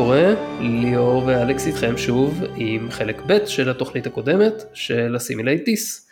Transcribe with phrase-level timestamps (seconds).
[0.00, 0.34] קורה?
[0.60, 6.10] ליאור ואלכס איתכם שוב עם חלק ב' של התוכנית הקודמת של הסימילייטיס.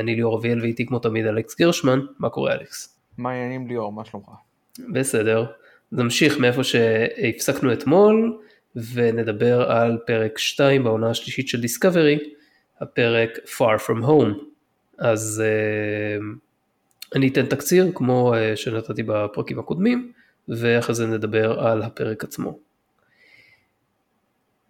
[0.00, 2.98] אני ליאור אביאל ואיתי כמו תמיד אלכס גרשמן, מה קורה אלכס?
[3.18, 4.26] מה העניינים ליאור, מה שלומך?
[4.92, 5.44] בסדר,
[5.92, 8.38] נמשיך מאיפה שהפסקנו אתמול
[8.94, 12.18] ונדבר על פרק 2 בעונה השלישית של Discovery,
[12.80, 14.44] הפרק Far From Home.
[14.98, 16.24] אז אה,
[17.16, 20.12] אני אתן תקציר כמו אה, שנתתי בפרקים הקודמים
[20.48, 22.71] ואחרי זה נדבר על הפרק עצמו.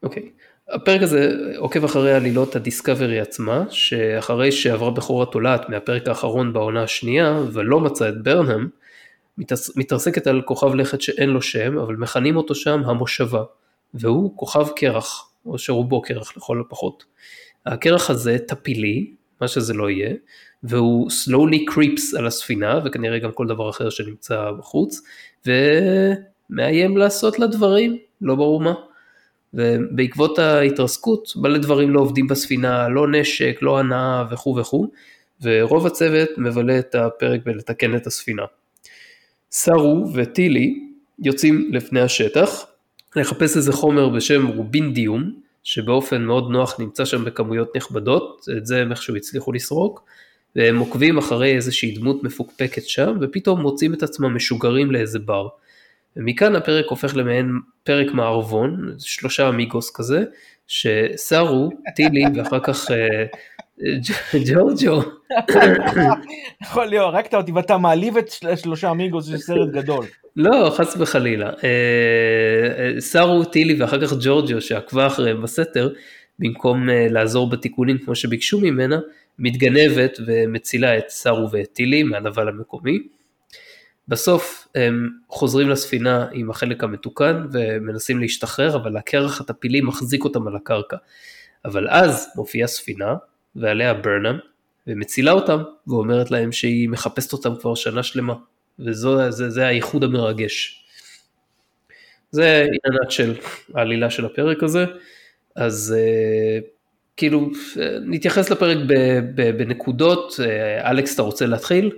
[0.03, 0.31] אוקיי.
[0.69, 7.41] הפרק הזה עוקב אחרי עלילות הדיסקאברי עצמה, שאחרי שעברה בכורה תולעת מהפרק האחרון בעונה השנייה
[7.53, 8.69] ולא מצא את ברנהם,
[9.77, 13.43] מתרסקת על כוכב לכת שאין לו שם, אבל מכנים אותו שם המושבה,
[13.95, 17.05] והוא כוכב קרח, או שרובו קרח לכל הפחות.
[17.67, 20.15] הקרח הזה טפילי, מה שזה לא יהיה,
[20.63, 25.03] והוא slowly creeps על הספינה, וכנראה גם כל דבר אחר שנמצא בחוץ,
[25.47, 28.75] ומאיים לעשות לה דברים, לא ברור מה.
[29.55, 34.87] ובעקבות ההתרסקות מלא דברים לא עובדים בספינה, לא נשק, לא הנאה וכו' וכו',
[35.43, 38.43] ורוב הצוות מבלה את הפרק בלתקן את הספינה.
[39.51, 42.67] סארו וטילי יוצאים לפני השטח
[43.17, 45.33] לחפש איזה חומר בשם רובינדיום,
[45.65, 50.05] שבאופן מאוד נוח נמצא שם בכמויות נכבדות, את זה הם איכשהו הצליחו לסרוק,
[50.57, 55.49] והם עוקבים אחרי איזושהי דמות מפוקפקת שם, ופתאום מוצאים את עצמם משוגרים לאיזה בר.
[56.17, 60.25] ומכאן הפרק הופך למעין פרק מערבון, שלושה אמיגוס כזה,
[60.67, 63.27] שסארו, טילי ואחר כך אה,
[64.47, 65.03] ג'ורג'ו.
[66.63, 70.05] יכול להיות, הרגת אותי ואתה מעליב את שלושה אמיגוס של סרט גדול.
[70.37, 71.47] לא, חס וחלילה.
[71.47, 71.53] אה,
[72.79, 75.93] אה, סארו, טילי ואחר כך ג'ורג'ו שעקבה אחריהם בסתר,
[76.39, 78.99] במקום לעזור בתיקונים כמו שביקשו ממנה,
[79.39, 82.99] מתגנבת ומצילה את סארו ואת טילי מהנבל המקומי.
[84.09, 90.57] בסוף הם חוזרים לספינה עם החלק המתוקן ומנסים להשתחרר, אבל הקרח הטפילי מחזיק אותם על
[90.57, 90.97] הקרקע.
[91.65, 93.15] אבל אז מופיעה ספינה,
[93.57, 94.37] ועליה ברנאם,
[94.87, 98.35] ומצילה אותם, ואומרת להם שהיא מחפשת אותם כבר שנה שלמה,
[98.79, 100.85] וזה הייחוד המרגש.
[102.31, 103.35] זה עניינת של
[103.75, 104.85] העלילה של הפרק הזה,
[105.57, 106.65] אז uh,
[107.17, 107.51] כאילו
[108.07, 108.79] נתייחס לפרק
[109.57, 111.91] בנקודות, uh, אלכס אתה רוצה להתחיל?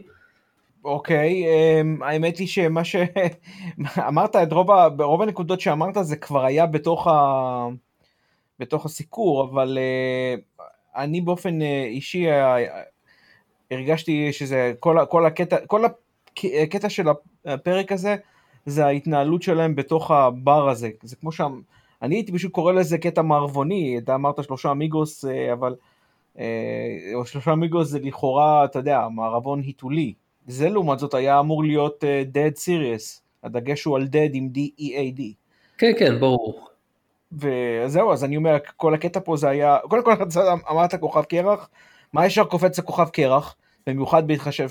[0.84, 4.71] אוקיי, um, האמת היא שמה שאמרת, את רוב.
[5.00, 7.69] רוב הנקודות שאמרת זה כבר היה בתוך, ה...
[8.59, 10.62] בתוך הסיקור, אבל uh,
[10.97, 12.33] אני באופן uh, אישי uh,
[13.71, 15.84] הרגשתי שזה כל, כל הקטע, כל
[16.62, 17.06] הקטע של
[17.44, 18.17] הפרק הזה
[18.67, 21.61] זה ההתנהלות שלהם בתוך הבר הזה, זה כמו שם,
[22.03, 25.75] אני הייתי פשוט קורא לזה קטע מערבוני, אתה אמרת שלושה אמיגוס, אבל
[27.15, 30.15] או שלושה אמיגוס זה לכאורה, אתה יודע, מערבון היתולי.
[30.47, 35.22] זה לעומת זאת היה אמור להיות uh, Dead Serious, הדגש הוא על Dead עם D-E-A-D.
[35.78, 36.69] כן, כן, ברור.
[37.32, 40.12] וזהו, אז אני אומר, כל הקטע פה זה היה, קודם כל
[40.71, 41.69] אמרת כוכב קרח,
[42.12, 43.56] מה ישר קופץ לכוכב קרח,
[43.87, 44.69] במיוחד בהתחשב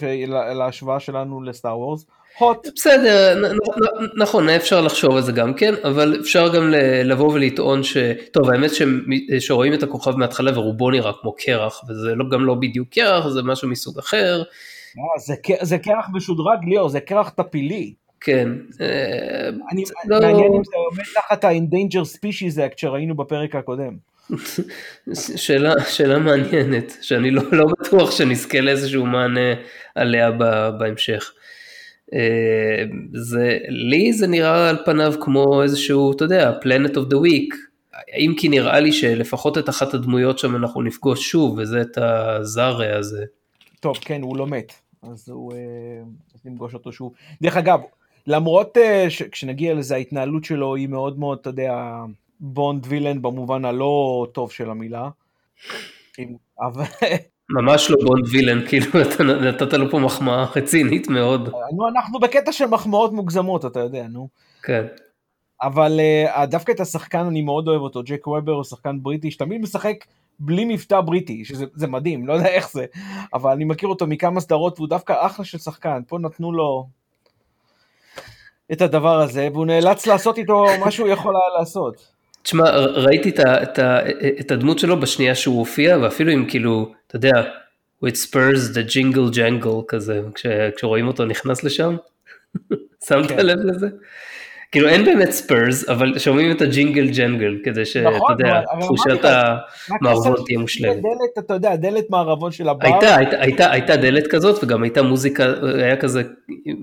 [0.56, 2.06] להשוואה שלנו לסטאר וורס.
[2.38, 2.68] הוט.
[2.76, 3.44] בסדר,
[4.18, 6.74] נכון, אפשר לחשוב על זה גם כן, אבל אפשר גם
[7.04, 7.98] לבוא ולטעון ש...
[8.32, 8.72] טוב, האמת
[9.40, 13.44] שרואים את הכוכב מההתחלה ורובו נראה כמו קרח, וזה לא, גם לא בדיוק קרח, זה
[13.44, 14.44] משהו מסוג אחר.
[15.18, 17.94] זה, זה קרח משודרג ליאור, זה קרח טפילי.
[18.22, 18.50] כן.
[19.72, 20.20] אני, לא...
[20.20, 23.98] מעניין אם זה עומד תחת ה-Endanger Species Act שראינו בפרק הקודם.
[25.36, 29.54] שאלה, שאלה מעניינת, שאני לא, לא בטוח שנזכה לאיזשהו מענה
[29.96, 30.32] עליה
[30.80, 31.34] בהמשך.
[33.14, 37.56] זה, לי זה נראה על פניו כמו איזשהו, אתה יודע, Planet of the Week,
[38.18, 42.98] אם כי נראה לי שלפחות את אחת הדמויות שם אנחנו נפגוש שוב, וזה את הזארה
[42.98, 43.26] הזה.
[43.80, 44.74] טוב, כן, הוא לא מת.
[45.12, 45.58] אז הוא, אה,
[46.36, 47.14] אז נפגוש אותו שוב.
[47.42, 47.80] דרך אגב,
[48.28, 51.96] למרות אה, שכשנגיע לזה ההתנהלות שלו היא מאוד מאוד, אתה יודע,
[52.40, 55.10] בונד וילן במובן הלא טוב של המילה.
[56.60, 56.84] אבל...
[57.50, 61.50] ממש לא בונד וילן, כאילו אתה נתת לו פה מחמאה רצינית מאוד.
[61.78, 64.28] נו, אנחנו בקטע של מחמאות מוגזמות, אתה יודע, נו.
[64.64, 64.86] כן.
[65.62, 66.00] אבל
[66.36, 69.96] uh, דווקא את השחקן אני מאוד אוהב אותו, ג'ק וובר הוא שחקן בריטי שתמיד משחק
[70.40, 72.86] בלי מבטא בריטי, שזה מדהים, לא יודע איך זה,
[73.34, 76.88] אבל אני מכיר אותו מכמה סדרות והוא דווקא אחלה של שחקן, פה נתנו לו
[78.72, 82.14] את הדבר הזה, והוא נאלץ לעשות איתו מה שהוא יכול היה לעשות.
[82.44, 83.80] תשמע, ראיתי את, את,
[84.40, 87.32] את הדמות שלו בשנייה שהוא הופיע, ואפילו אם כאילו, אתה יודע,
[88.06, 90.46] with spurs the jingle jangle כזה, כש,
[90.76, 91.96] כשרואים אותו נכנס לשם,
[93.08, 93.46] שמת כן.
[93.46, 93.88] לב לזה?
[94.74, 100.36] כאילו אין באמת ספיירס, אבל שומעים את הג'ינגל ג'נגל, כדי שאתה נכון, יודע, תחושת המערבון
[100.46, 100.96] תהיה מושלמת.
[100.96, 102.88] דלת, אתה יודע, דלת מערבון של הבר.
[102.88, 106.24] הייתה, הייתה, הייתה, הייתה דלת כזאת, וגם הייתה מוזיקה, היה כזה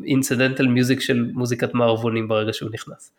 [0.07, 3.13] incidental music של מוזיקת מערבונים ברגע שהוא נכנס.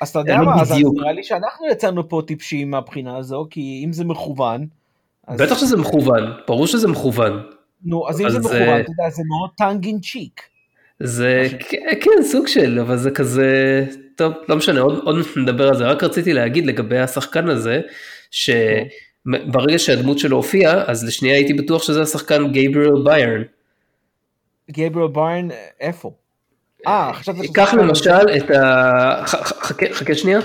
[0.00, 0.72] אז אתה יודע מה, אז.
[0.94, 4.66] נראה לי שאנחנו יצאנו פה טיפשים מהבחינה הזו, כי אם זה מכוון,
[5.26, 7.42] אז- בטח שזה מכוון, ברור שזה מכוון.
[7.84, 10.40] נו, אז אם זה מכוון, אתה יודע, זה מאוד tongue in cheek.
[11.00, 11.48] זה
[12.00, 13.84] כן סוג של אבל זה כזה
[14.16, 17.80] טוב לא משנה עוד, עוד נדבר על זה רק רציתי להגיד לגבי השחקן הזה
[18.30, 23.42] שברגע שהדמות שלו הופיעה אז לשנייה הייתי בטוח שזה השחקן גייבריאל ביירן.
[24.70, 26.12] גייבריאל ביין, איפה?
[26.86, 29.22] אה, חשבתי שזה קח למשל את ה...
[29.26, 30.38] חכה, חכה שנייה.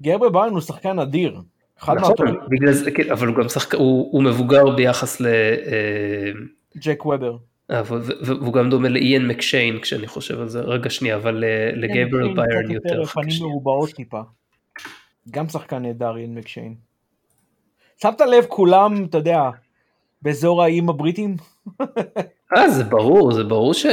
[0.00, 1.40] גייבריאל ביין הוא שחקן אדיר.
[1.78, 5.26] אחד נכון, מהטובים, כן, אבל הוא גם שחקן, הוא, הוא מבוגר ביחס ל...
[5.26, 6.30] אה,
[6.76, 7.36] ג'ק וובר.
[7.70, 7.82] אה,
[8.22, 12.34] והוא גם דומה לאיין מקשיין כשאני חושב על זה, רגע שנייה, אבל אה, לגייבריאל כן,
[12.34, 13.04] ביירן יותר.
[13.04, 13.28] פנים.
[13.40, 14.20] מרובעות טיפה.
[15.30, 16.74] גם שחקן נהדר, איין מקשיין.
[18.02, 19.40] שמת לב כולם, אתה יודע,
[20.22, 21.36] באזור האיים הבריטים?
[22.56, 23.86] אה, זה ברור, זה ברור, ש...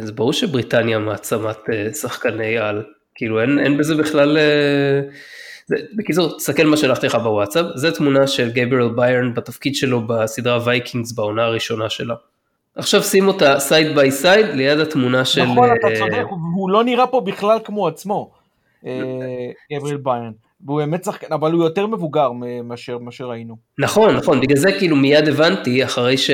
[0.00, 2.84] זה ברור שבריטניה מעצמת אה, שחקני על,
[3.14, 4.38] כאילו אין, אין בזה בכלל...
[5.66, 10.58] זה, בקיצור, תסתכל מה שלחתי לך בוואטסאפ, זה תמונה של גייבריאל ביירן בתפקיד שלו בסדרה
[10.64, 12.14] Vikings בעונה הראשונה שלה.
[12.76, 15.42] עכשיו שים אותה side by side ליד התמונה של...
[15.42, 16.24] נכון, אתה אה, צודק,
[16.54, 18.30] הוא לא נראה פה בכלל כמו עצמו,
[18.86, 19.00] אה,
[19.72, 20.32] גבריאל ביירן.
[20.66, 22.30] והוא באמת שחקן, אבל הוא יותר מבוגר
[22.64, 23.56] מאשר מה שראינו.
[23.78, 26.30] נכון, נכון, בגלל זה כאילו מיד הבנתי אחרי, ש...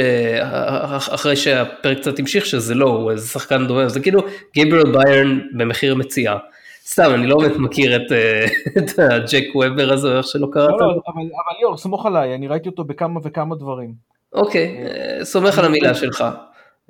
[1.14, 4.20] אחרי שהפרק קצת המשיך שזה לא, הוא איזה שחקן דומה, זה כאילו
[4.54, 6.36] גייבריאל ביירן במחיר מציאה.
[6.86, 8.46] סתם, אני לא באמת מכיר את, אה,
[8.78, 10.70] את הג'ק וובר הזה, איך שלא קראת.
[10.70, 14.11] לא, לא, אבל אבל ליאור, סמוך עליי, אני ראיתי אותו בכמה וכמה דברים.
[14.34, 16.24] אוקיי, אה, סומך על המילה שלך.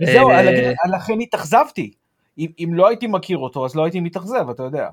[0.02, 0.50] וזהו, אה,
[0.96, 1.90] לכן התאכזבתי.
[2.38, 4.88] אם לא הייתי מכיר אותו, אז לא הייתי מתאכזב, אתה יודע.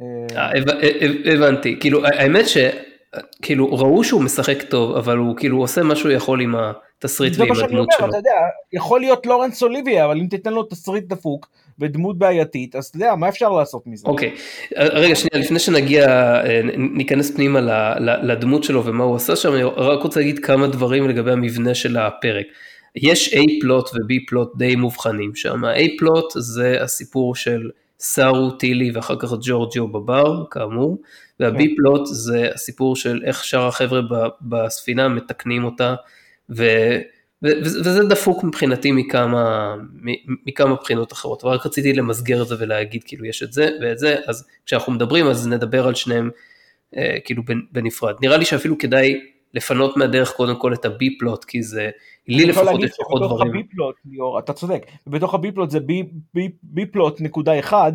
[0.00, 0.84] אה, הבנ-
[1.32, 6.40] הבנתי, כאילו האמת שכאילו ראו שהוא משחק טוב, אבל הוא כאילו עושה מה שהוא יכול
[6.40, 8.08] עם התסריט זה ועם מה שאני הדמות אומר, שלו.
[8.08, 8.36] אתה יודע,
[8.72, 11.48] יכול להיות לורנס אוליביה, אבל אם תיתן לו תסריט דפוק
[11.80, 14.08] ודמות בעייתית, אז אתה יודע, מה אפשר לעשות מזה?
[14.08, 14.34] אוקיי,
[14.76, 17.60] רגע שנייה, לפני שנגיע, אה, ניכנס פנימה
[18.22, 21.96] לדמות שלו ומה הוא עשה שם, אני רק רוצה להגיד כמה דברים לגבי המבנה של
[21.96, 22.46] הפרק.
[22.96, 28.90] יש A פלוט ו-B פלוט די מובחנים שם, ה-A פלוט זה הסיפור של סארו, טילי
[28.94, 30.98] ואחר כך ג'ורג'יו בבר, כאמור,
[31.40, 31.74] וה-B כן.
[31.76, 34.00] פלוט זה הסיפור של איך שאר החבר'ה
[34.42, 35.94] בספינה מתקנים אותה,
[36.50, 36.64] ו...
[37.42, 39.74] וזה דפוק מבחינתי מכמה,
[40.46, 43.98] מכמה בחינות אחרות, אבל רק רציתי למסגר את זה ולהגיד כאילו יש את זה ואת
[43.98, 46.30] זה, אז כשאנחנו מדברים אז נדבר על שניהם
[46.96, 48.14] אה, כאילו בנ- בנפרד.
[48.22, 49.20] נראה לי שאפילו כדאי
[49.54, 51.90] לפנות מהדרך קודם כל את הבי פלוט, כי זה,
[52.28, 53.50] לי לפחות יש פחות דברים.
[53.50, 57.92] הביפלוט, ליאור, אתה צודק, ובתוך הביפלוט זה בי- בי- ביפלוט נקודה אחד,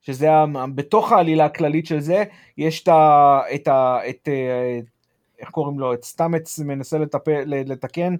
[0.00, 0.28] שזה
[0.74, 2.24] בתוך העלילה הכללית של זה,
[2.58, 3.40] יש את ה...
[3.54, 3.98] את ה...
[4.08, 4.78] את, אה,
[5.38, 5.94] איך קוראים לו?
[5.94, 8.14] את סטאמץ מנסה לטפל, לתקן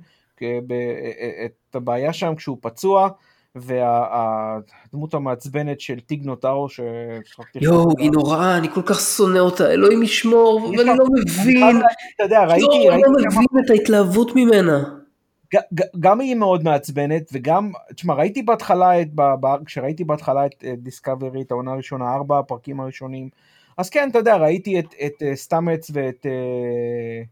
[1.45, 3.09] את הבעיה שם כשהוא פצוע,
[3.55, 7.59] והדמות המעצבנת של טיג נוטרו, ששכחתי...
[7.63, 11.77] יואו, היא נוראה, אני כל כך שונא אותה, אלוהים ישמור, יש ואני לא מבין,
[12.17, 14.85] אתה יודע, ראיתי, אני לא מבין את ההתלהבות ממנה.
[16.01, 19.09] גם היא מאוד מעצבנת וגם, תשמע ראיתי בהתחלה, את,
[19.65, 23.29] כשראיתי בהתחלה את דיסקאברי, את העונה הראשונה, ארבע הפרקים הראשונים,
[23.79, 27.23] אז כן, אתה יודע, ראיתי את, את אה, סטאמץ ואת, אה,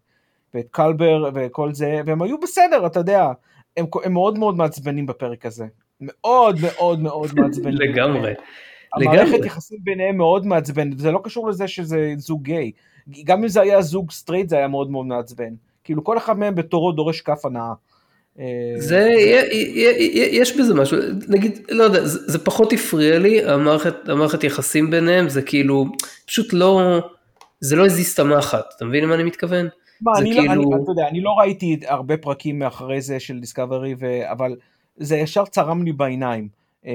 [0.56, 3.26] ואת קלבר וכל זה, והם היו בסדר, אתה יודע,
[3.76, 5.64] הם, הם מאוד מאוד מעצבנים בפרק הזה,
[6.00, 7.78] מאוד מאוד מאוד מעצבנים.
[7.80, 8.32] לגמרי,
[8.94, 9.44] המערכת.
[9.44, 12.72] יחסים ביניהם מאוד מעצבנת, זה לא קשור לזה שזה זוג גיי,
[13.24, 16.54] גם אם זה היה זוג סטרייט זה היה מאוד מאוד מעצבן, כאילו כל אחד מהם
[16.54, 17.72] בתורו דורש כאפה נאה.
[18.38, 18.44] אה,
[18.76, 20.98] זה, י- יש בזה משהו,
[21.28, 25.84] נגיד, לא יודע, זה, זה פחות הפריע לי, המערכת, המערכת יחסים ביניהם, זה כאילו,
[26.26, 26.98] פשוט לא,
[27.60, 29.68] זה לא הזיז את המחט, אתה מבין למה אני מתכוון?
[30.00, 33.20] מה, זה אני, לא, כאילו- אני, אתה יודע, אני לא ראיתי הרבה פרקים מאחרי זה
[33.20, 33.94] של Discovery,
[34.30, 34.56] אבל
[34.96, 36.48] זה ישר צרם לי בעיניים.
[36.86, 36.92] אה,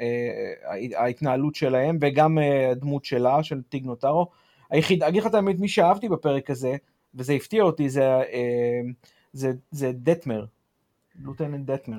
[0.00, 4.26] אה, ההתנהלות שלהם וגם אה, הדמות שלה, של טיג נוטארו.
[4.70, 6.76] היחיד, אגיד לך את האמת, מי שאהבתי בפרק הזה,
[7.14, 8.80] וזה הפתיע אותי, זה, אה,
[9.32, 10.44] זה, זה דטמר,
[11.24, 11.98] לוטננט דטמר.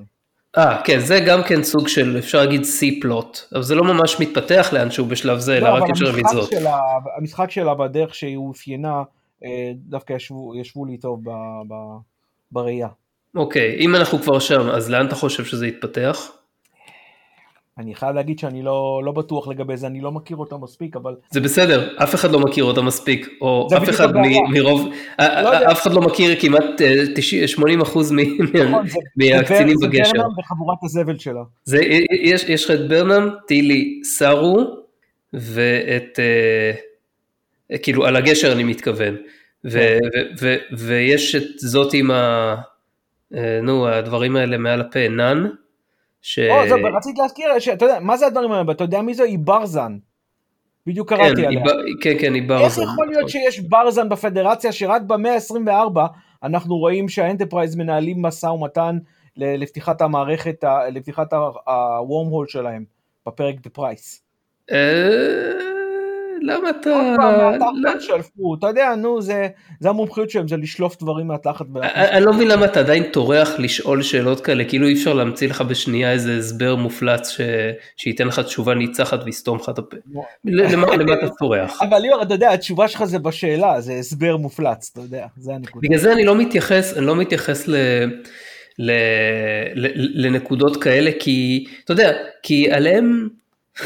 [0.57, 4.19] אה, כן, זה גם כן סוג של, אפשר להגיד C פלוט, אבל זה לא ממש
[4.19, 6.49] מתפתח לאנשהו בשלב זה, אלא לא, רק אבל יש המשחק רמיזות.
[6.49, 6.79] שלה,
[7.17, 9.03] המשחק שלה בדרך שהיא אופיינה,
[9.75, 11.29] דווקא ישבו, ישבו לי טוב ב,
[11.67, 11.73] ב,
[12.51, 12.87] בראייה.
[13.35, 16.31] אוקיי, אם אנחנו כבר שם, אז לאן אתה חושב שזה יתפתח?
[17.77, 21.15] אני חייב להגיד שאני לא, לא בטוח לגבי זה, אני לא מכיר אותה מספיק, אבל
[21.31, 24.15] זה בסדר, אף אחד לא מכיר אותה מספיק, או זה אף אחד.
[24.15, 24.87] מ- מרוב,
[25.19, 25.71] לא יודע.
[25.71, 30.11] אף אחד לא מכיר כמעט אה, 90 80 אחוז נכון, זה- מהקצינים זה בגשר.
[30.13, 31.41] ברנם וחבורת הזבל שלה.
[31.63, 31.79] זה,
[32.21, 34.59] יש, יש לך את ברנם, טילי, סארו,
[35.33, 36.71] ואת, אה,
[37.83, 39.15] כאילו על הגשר אני מתכוון,
[39.65, 39.99] ו, כן.
[40.41, 42.55] ו, ו, ויש את זאת עם ה...
[43.35, 45.47] אה, נו, הדברים האלה מעל הפה, נאן,
[46.21, 46.39] ש...
[46.39, 48.71] או, זהו, רציתי להזכיר, שאתה יודע, מה זה הדברים האלה?
[48.71, 49.23] אתה יודע מי זה?
[49.23, 49.97] היא ברזן.
[50.87, 51.63] בדיוק כן, קראתי היא עליה.
[51.63, 52.81] ב- כן, כן, היא ברזן.
[52.81, 55.99] איך יכול להיות שיש ברזן בפדרציה שרק במאה ה-24
[56.43, 58.97] אנחנו רואים שה Enterprise מנהלים משא ומתן
[59.37, 62.85] לפתיחת המערכת, לפתיחת hole שלהם
[63.27, 64.23] בפרק The Price.
[66.49, 66.89] אה, למה אתה...
[66.89, 67.51] עוד פעם, לא-
[67.83, 69.47] מהתחת שלפו, אתה יודע, נו, זה
[69.79, 71.65] זה המומחיות שלהם, זה לשלוף דברים מהתחת.
[71.73, 75.13] ולהכניס- אני אני לא מבין למה אתה עדיין טורח לשאול שאלות כאלה, כאילו אי אפשר
[75.13, 77.41] להמציא לך בשנייה איזה הסבר מופלץ ש...
[77.97, 79.97] שייתן לך תשובה ניצחת ויסתום לך את הפה.
[80.45, 81.81] למה אתה טורח?
[81.89, 85.87] אבל ליאור, אתה יודע, התשובה שלך זה בשאלה, זה הסבר מופלץ, אתה יודע, זה הנקודה.
[85.87, 87.75] בגלל זה אני לא מתייחס, אני לא מתייחס ל...
[88.79, 88.91] ל...
[89.75, 89.87] ל...
[90.25, 92.11] לנקודות כאלה, כי, אתה יודע,
[92.43, 93.29] כי עליהם,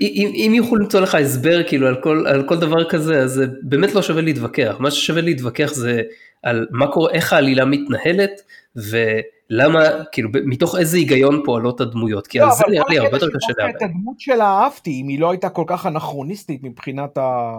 [0.00, 3.46] אם, אם יוכלו למצוא לך הסבר כאילו על כל, על כל דבר כזה, אז זה
[3.62, 4.76] באמת לא שווה להתווכח.
[4.78, 6.02] מה ששווה להתווכח זה
[6.42, 8.42] על מה קורה, איך העלילה מתנהלת,
[8.76, 13.52] ולמה, כאילו, מתוך איזה היגיון פועלות הדמויות, כי על זה נראה לי הרבה יותר קשה
[13.58, 13.76] לערער.
[13.76, 17.52] את הדמות שלה אהבתי, אם היא לא הייתה כל כך אנכרוניסטית מבחינת ה...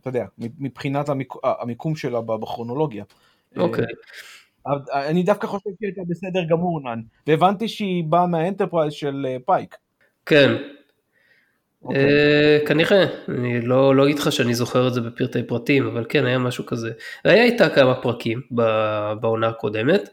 [0.00, 3.04] אתה יודע, מבחינת המיקום, המיקום שלה בכרונולוגיה.
[3.56, 3.84] אוקיי.
[4.66, 7.00] אבל אני דווקא חושב שהיא הייתה בסדר גמור, נאן.
[7.26, 9.76] והבנתי שהיא באה מה Enterprise של אה, פייק.
[10.26, 10.50] כן.
[10.50, 10.56] אה,
[12.66, 16.38] כנראה, אני לא לא אגיד לך שאני זוכר את זה בפרטי פרטים, אבל כן, היה
[16.38, 16.90] משהו כזה.
[17.24, 18.40] היה איתה כמה פרקים
[19.20, 20.08] בעונה הקודמת,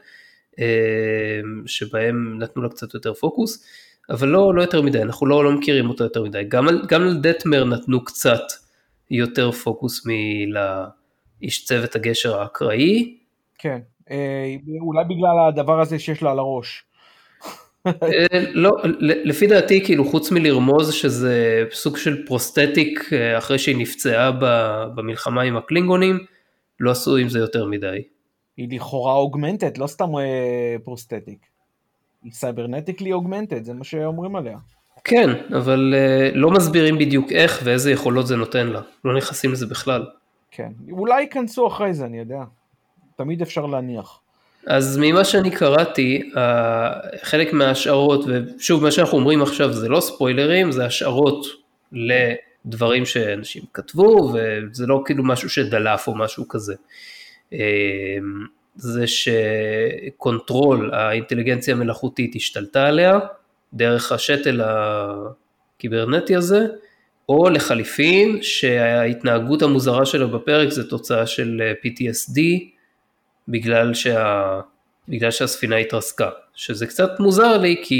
[0.59, 3.65] אה, שבהם נתנו לה קצת יותר פוקוס,
[4.09, 6.43] אבל לא לא יותר מדי, אנחנו לא לא מכירים אותה יותר מדי.
[6.47, 8.41] גם גם על דטמר נתנו קצת
[9.11, 13.17] יותר פוקוס מלאיש צוות הגשר האקראי.
[13.57, 13.79] כן.
[14.11, 16.83] אה, אולי בגלל הדבר הזה שיש לה על הראש.
[17.87, 24.31] אה, לא, לפי דעתי כאילו חוץ מלרמוז שזה סוג של prosthetic אה, אחרי שהיא נפצעה
[24.95, 26.19] במלחמה עם הקלינגונים,
[26.79, 28.01] לא עשו עם זה יותר מדי.
[28.57, 31.45] היא לכאורה augmented, לא סתם אה, prosthetic.
[32.23, 34.57] היא cybernetically augmented, זה מה שאומרים עליה.
[35.03, 35.93] כן, אבל
[36.33, 40.05] לא מסבירים בדיוק איך ואיזה יכולות זה נותן לה, לא נכנסים לזה בכלל.
[40.51, 40.71] כן.
[40.91, 42.43] אולי ייכנסו אחרי זה, אני יודע.
[43.15, 44.19] תמיד אפשר להניח.
[44.67, 46.91] אז ממה שאני קראתי, אה,
[47.21, 51.45] חלק מההשערות, ושוב מה שאנחנו אומרים עכשיו זה לא ספוילרים, זה השערות
[51.91, 56.75] לדברים שאנשים כתבו, וזה לא כאילו משהו שדלף או משהו כזה.
[57.53, 57.59] אה,
[58.75, 63.19] זה שקונטרול, האינטליגנציה המלאכותית השתלטה עליה,
[63.73, 66.67] דרך השתל הקיברנטי הזה,
[67.29, 72.39] או לחליפין שההתנהגות המוזרה שלו בפרק זה תוצאה של אה, PTSD,
[73.47, 74.59] בגלל, שה...
[75.07, 77.95] בגלל שהספינה התרסקה, שזה קצת מוזר לי כי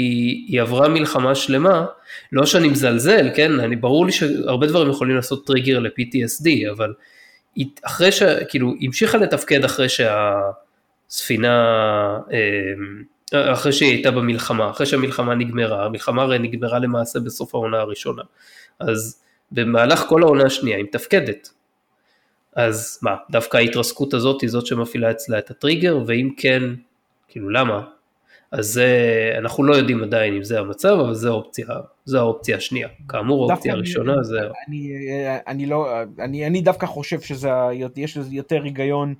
[0.48, 1.86] היא עברה מלחמה שלמה,
[2.32, 6.92] לא שאני מזלזל, כן, אני ברור לי שהרבה דברים יכולים לעשות טריגר ל-PTSD, אבל
[7.54, 8.22] היא, אחרי ש...
[8.48, 11.56] כאילו, היא המשיכה לתפקד אחרי שהספינה,
[12.32, 18.22] אה, אחרי שהיא הייתה במלחמה, אחרי שהמלחמה נגמרה, המלחמה הרי נגמרה למעשה בסוף העונה הראשונה,
[18.80, 19.22] אז
[19.52, 21.50] במהלך כל העונה השנייה היא מתפקדת,
[22.56, 26.62] אז מה, דווקא ההתרסקות הזאת היא זאת שמפעילה אצלה את הטריגר, ואם כן,
[27.28, 27.84] כאילו למה?
[28.50, 28.86] אז זה,
[29.38, 31.66] אנחנו לא יודעים עדיין אם זה המצב, אבל זו האופציה,
[32.04, 32.88] זו האופציה השנייה.
[33.08, 34.38] כאמור, האופציה הראשונה זה...
[34.68, 34.92] אני,
[35.46, 39.14] אני לא, אני, אני דווקא חושב שזה, ה- יש לזה יותר היגיון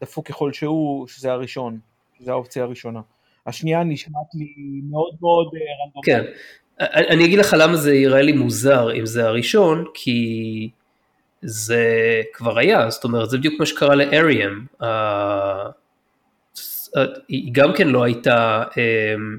[0.00, 1.78] דפוק ככל שהוא, שזה הראשון,
[2.18, 3.00] שזה האופציה הראשונה.
[3.46, 4.54] השנייה נשמעת לי
[4.90, 6.04] מאוד מאוד אה, רנדומלית.
[6.04, 6.24] כן,
[6.80, 10.70] אני אני אגיד לך למה זה יראה לי מוזר אם זה הראשון, כי
[11.42, 11.84] זה
[12.32, 14.64] כבר היה, זאת אומרת, זה בדיוק מה שקרה לאריאם.
[17.28, 19.38] היא גם כן לא הייתה אמ,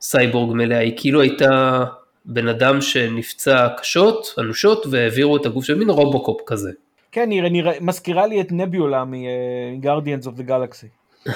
[0.00, 1.84] סייבורג מלאה, היא כאילו הייתה
[2.24, 6.70] בן אדם שנפצע קשות, אנושות, והעבירו את הגוף של מין רובוקופ כזה.
[7.12, 7.42] כן, היא
[7.80, 10.88] מזכירה לי את נביולה מ-Guardians of the Galaxy.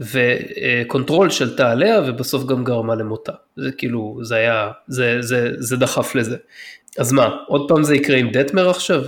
[0.00, 3.32] ו Control שלטה עליה ובסוף גם גרמה למותה.
[3.56, 6.36] זה כאילו, זה היה, זה, זה, זה דחף לזה.
[6.98, 9.02] אז מה, עוד פעם זה יקרה עם דטמר עכשיו?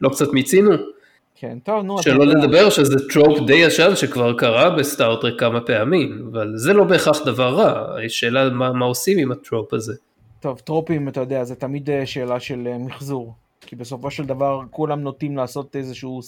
[0.00, 0.70] לא קצת מיצינו?
[1.34, 2.02] כן, טוב, נו.
[2.02, 2.26] שלא.
[2.26, 6.84] לדבר שזה trope די ישן שכבר קרה ב Star Trek כמה פעמים, אבל זה לא
[6.84, 9.94] בהכרח דבר רע, השאלה מה, מה עושים עם ה trope הזה.
[10.40, 13.34] טוב, טרופים, אתה יודע, זה תמיד אה, שאלה של אה, מחזור.
[13.60, 16.20] כי בסופו של דבר כולם נוטים לעשות איזשהו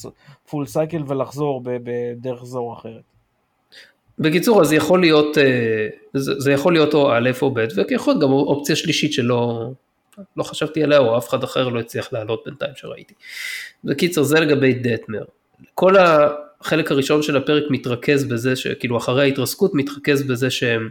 [0.51, 3.03] פול סייקל ולחזור בדרך זו או אחרת.
[4.19, 8.33] בקיצור, אז יכול להיות, אה, זה יכול להיות או א' או ב', ויכול להיות גם
[8.33, 9.71] אופציה שלישית שלא
[10.37, 13.15] לא חשבתי עליה, או אף אחד אחר לא הצליח לעלות בינתיים שראיתי.
[13.85, 15.25] בקיצור, זה לגבי דטמר.
[15.75, 20.89] כל החלק הראשון של הפרק מתרכז בזה, שכאילו אחרי ההתרסקות מתרכז בזה שהם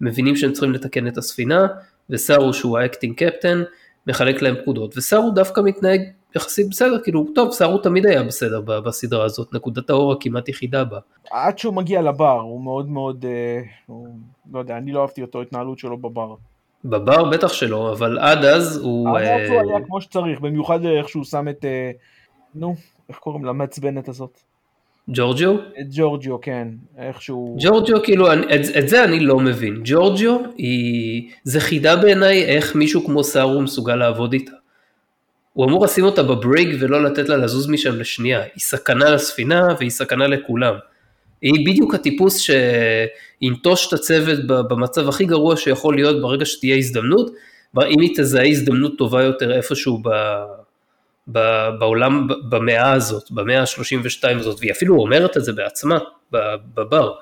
[0.00, 1.66] מבינים שהם צריכים לתקן את הספינה,
[2.10, 3.62] וסארו שהוא ה acting captain,
[4.06, 6.00] מחלק להם פקודות, וסארו דווקא מתנהג
[6.36, 10.98] יחסית בסדר, כאילו, טוב, סארו תמיד היה בסדר בסדרה הזאת, נקודת האור הכמעט יחידה בה.
[11.30, 14.08] עד שהוא מגיע לבר, הוא מאוד מאוד, אה, הוא,
[14.52, 16.34] לא יודע, אני לא אהבתי אותו, התנהלות שלו בבר.
[16.84, 19.18] בבר בטח שלא, אבל עד אז הוא...
[19.18, 21.64] עד אז הוא היה כמו שצריך, במיוחד איך שהוא שם את,
[22.54, 22.74] נו,
[23.08, 24.40] איך קוראים למעצבנת הזאת?
[25.08, 25.54] ג'ורג'יו?
[25.54, 26.68] את ג'ורג'יו, כן,
[26.98, 27.56] איכשהו...
[27.60, 29.80] ג'ורג'יו, כאילו, את, את זה אני לא מבין.
[29.84, 31.30] ג'ורג'יו היא...
[31.44, 34.52] זה חידה בעיניי איך מישהו כמו סארו מסוגל לעבוד איתה.
[35.52, 38.40] הוא אמור לשים אותה בברייק ולא לתת לה לזוז משם לשנייה.
[38.40, 40.74] היא סכנה לספינה והיא סכנה לכולם.
[41.54, 42.38] היא בדיוק הטיפוס
[43.40, 47.30] שינטוש את הצוות במצב הכי גרוע שיכול להיות ברגע שתהיה הזדמנות,
[47.90, 50.08] אם היא תזהה הזדמנות טובה יותר איפשהו ב...
[51.78, 55.98] בעולם, במאה הזאת, במאה ה-32 הזאת, והיא אפילו אומרת את זה בעצמה,
[56.74, 57.12] בבר.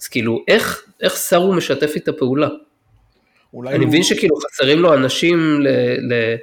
[0.00, 2.48] אז כאילו, איך, איך סארו משתף איתה פעולה?
[3.66, 3.86] אני הוא...
[3.86, 5.68] מבין שכאילו חסרים לו אנשים ל,
[6.12, 6.34] ל,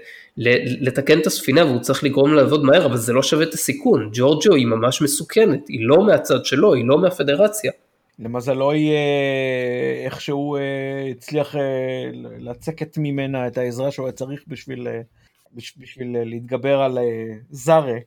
[0.81, 4.09] לתקן את הספינה והוא צריך לגרום לעבוד מהר, אבל זה לא שווה את הסיכון.
[4.13, 7.71] ג'ורג'ו היא ממש מסוכנת, היא לא מהצד שלו, היא לא מהפדרציה.
[8.19, 8.93] למזלו היא
[10.05, 10.61] איכשהו אה,
[11.11, 11.61] הצליח אה,
[12.39, 15.01] לצקת ממנה את העזרה שהוא היה צריך בשביל אה,
[15.77, 16.97] בשביל להתגבר על
[17.49, 17.97] זארה.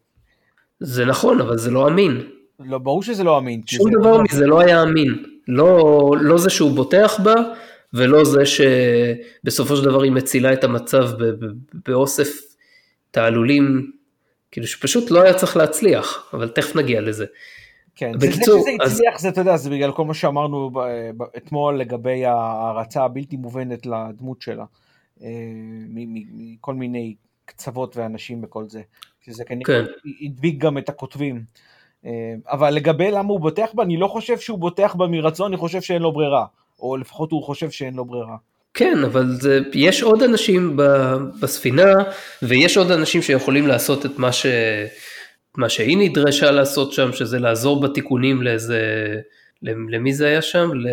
[0.81, 2.21] זה נכון, אבל זה לא אמין.
[2.61, 3.63] לא, ברור שזה לא אמין.
[3.67, 5.25] שום דבר מזה לא היה אמין.
[5.49, 7.35] לא, לא זה שהוא בוטח בה,
[7.95, 11.09] ולא זה שבסופו של דבר היא מצילה את המצב
[11.87, 12.29] באוסף
[13.11, 13.91] תעלולים,
[14.51, 17.25] כאילו שפשוט לא היה צריך להצליח, אבל תכף נגיע לזה.
[17.97, 19.21] כן, בקיצור, זה שזה הצליח, אז...
[19.23, 20.71] זה אתה יודע, זה בגלל כל מה שאמרנו
[21.37, 24.65] אתמול לגבי ההערצה הבלתי מובנת לדמות שלה,
[25.23, 25.29] אה,
[25.89, 28.83] מכל מיני קצוות ואנשים וכל זה.
[29.25, 29.85] שזה כנראה כן.
[30.25, 31.45] הדביק גם את הכותבים.
[32.07, 35.57] אה, אבל לגבי למה הוא בוטח בה, אני לא חושב שהוא בוטח בה מרצון, אני
[35.57, 36.47] חושב שאין לו ברירה.
[36.85, 38.37] או לפחות הוא חושב שאין לו ברירה.
[38.75, 40.77] כן, אבל זה, יש עוד אנשים
[41.41, 41.93] בספינה,
[42.43, 44.47] ויש עוד אנשים שיכולים לעשות את מה, ש,
[45.57, 48.81] מה שהיא נדרשה לעשות שם, שזה לעזור בתיקונים לאיזה,
[49.63, 50.71] למי זה היה שם?
[50.75, 50.89] ל...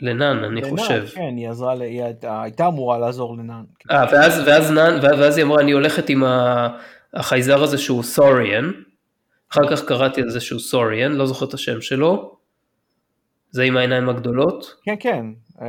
[0.00, 1.06] לנאן, אני לנן, חושב.
[1.14, 3.62] כן, היא עזרה, היא הייתה אמורה לעזור לנאן.
[3.90, 6.24] אה, ואז, ואז, נאן, ואז היא אמרה, אני הולכת עם
[7.14, 8.70] החייזר הזה שהוא Saurian,
[9.54, 12.36] אחר כך קראתי על זה שהוא Saurian, לא זוכר את השם שלו.
[13.50, 14.74] זה עם העיניים הגדולות?
[14.82, 15.26] כן, כן.
[15.62, 15.66] אה,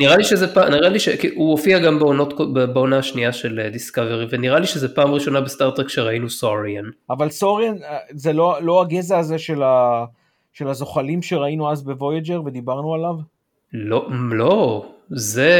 [0.00, 2.34] נראה לי שזה פעם, נראה לי שהוא הופיע גם בעונות,
[2.74, 6.84] בעונה השנייה של דיסקאברי, ונראה לי שזה פעם ראשונה בסטארטרק שראינו Saurian.
[7.10, 10.04] אבל Saurian אה, זה לא, לא הגזע הזה של ה...
[10.52, 13.14] של הזוחלים שראינו אז בוויג'ר ודיברנו עליו?
[13.72, 15.52] לא, לא, זה,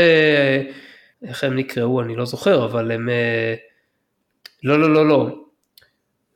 [1.23, 3.55] איך הם נקראו אני לא זוכר, אבל הם, אה,
[4.65, 5.44] לא, לא, לא, לא,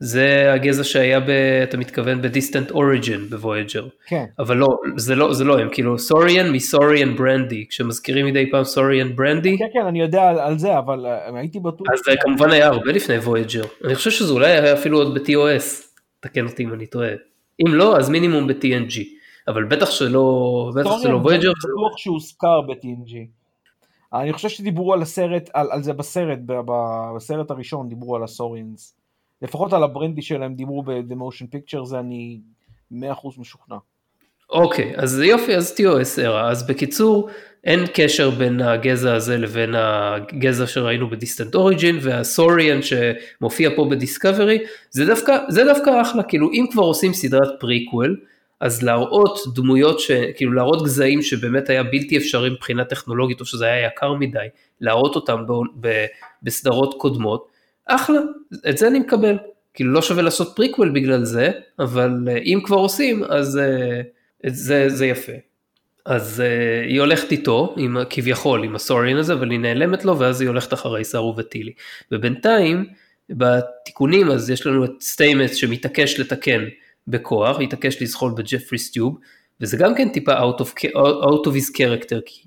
[0.00, 1.30] זה הגזע שהיה, ב,
[1.62, 3.88] אתה מתכוון ב Distant Origin בוויג'ר.
[4.06, 4.24] כן.
[4.38, 8.64] אבל לא, זה לא, זה לא הם, כאילו Saurian מ Saurian brandy, כשמזכירים מדי פעם
[8.64, 9.59] Saurian brandy.
[9.58, 11.87] כן, כן, אני יודע על, על זה, אבל uh, הייתי בטוח.
[11.92, 13.64] אז זה כמובן היה הרבה לפני וויג'ר.
[13.84, 15.84] אני חושב שזה אולי היה אפילו עוד ב-TOS,
[16.20, 17.11] תקן אותי אם אני טועה.
[17.66, 19.00] אם לא, אז מינימום ב-TNG.
[19.48, 21.48] אבל בטח שלא, בטח שלא וויג'ר.
[21.48, 23.14] אני בטוח שהוזכר ב-TNG.
[24.12, 26.38] אני חושב שדיברו על הסרט, על, על זה בסרט,
[27.16, 28.97] בסרט הראשון דיברו על ה Saurians.
[29.42, 32.40] לפחות על הברנדי שלהם דיברו ב-The Motion Picture, זה אני
[32.92, 32.94] 100%
[33.38, 33.77] משוכנע.
[34.51, 36.51] אוקיי, okay, אז יופי, אז תהיו עשרה.
[36.51, 37.29] אז בקיצור,
[37.64, 43.87] אין קשר בין הגזע הזה לבין הגזע שראינו ב Distant Origin וה Saurian שמופיע פה
[43.90, 44.59] בדיסקאברי,
[44.90, 45.14] זה
[45.48, 48.16] זה דווקא אחלה, כאילו אם כבר עושים סדרת פריקוול,
[48.61, 53.66] אז להראות דמויות, ש, כאילו להראות גזעים שבאמת היה בלתי אפשרי מבחינה טכנולוגית או שזה
[53.66, 54.46] היה יקר מדי,
[54.81, 56.07] להראות אותם ב, ב,
[56.42, 57.47] בסדרות קודמות,
[57.88, 58.20] אחלה,
[58.68, 59.38] את זה אני מקבל.
[59.74, 64.01] כאילו לא שווה לעשות פריקוול בגלל זה, אבל אה, אם כבר עושים, אז אה,
[64.46, 65.33] זה, זה יפה.
[66.09, 70.18] אז uh, היא הולכת איתו, עם, כביכול עם ה Saurian הזה, אבל היא נעלמת לו,
[70.18, 71.72] ואז היא הולכת אחרי סארו וטילי.
[72.12, 72.87] ובינתיים,
[73.31, 76.64] בתיקונים, אז יש לנו את סטיימס שמתעקש לתקן
[77.09, 79.18] בכוח, התעקש לזחול ב Jefferies tube,
[79.61, 80.68] וזה גם כן טיפה out of,
[81.23, 82.42] out of his character, כי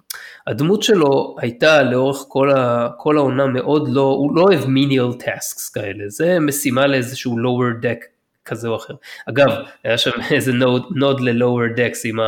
[0.48, 5.74] הדמות שלו הייתה לאורך כל, ה, כל העונה מאוד לא, הוא לא אוהב menial tasks
[5.74, 8.06] כאלה, זה משימה לאיזשהו lower deck
[8.46, 8.94] כזה או אחר.
[9.30, 9.50] אגב,
[9.84, 12.20] היה שם איזה nod, nod ל-lower decks עם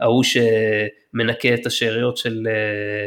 [0.00, 3.06] ההוא שמנקה את השאריות של, אה,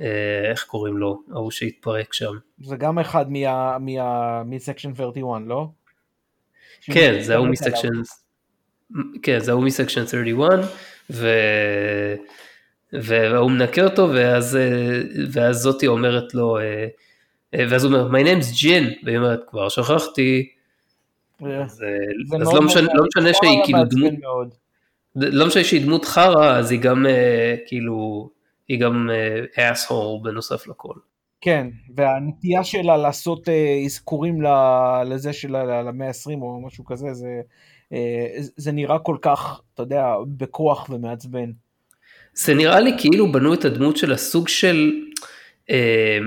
[0.00, 2.32] אה, איך קוראים לו, ההוא שהתפרק שם.
[2.58, 3.26] זה גם אחד
[4.44, 5.66] מסקשן 31, לא?
[6.80, 7.88] כן, זה ההוא מסקשן...
[9.22, 10.48] כן, זה ההוא מסקשן 31,
[11.10, 11.28] ו...
[12.92, 14.58] והוא מנקה אותו, ואז,
[15.32, 16.58] ואז זאתי אומרת לו,
[17.52, 20.48] ואז הוא אומר, my name is ג'ין, והיא אומרת, כבר שכחתי,
[21.40, 21.84] אז,
[22.40, 24.54] אז לא, משנה, לא משנה שהיא כאילו דמות,
[25.16, 27.06] לא משנה שהיא דמות חרא, אז היא גם
[27.66, 28.30] כאילו,
[28.68, 29.10] היא גם
[29.56, 30.94] אסהול בנוסף לכל.
[31.40, 33.48] כן, והנטייה שלה לעשות
[33.84, 34.42] אזכורים
[35.06, 37.40] לזה של המאה ה-20 או משהו כזה, זה,
[38.56, 41.50] זה נראה כל כך, אתה יודע, בכוח ומעצבן.
[42.34, 44.92] זה נראה לי כאילו בנו את הדמות של הסוג של
[45.70, 46.18] אה,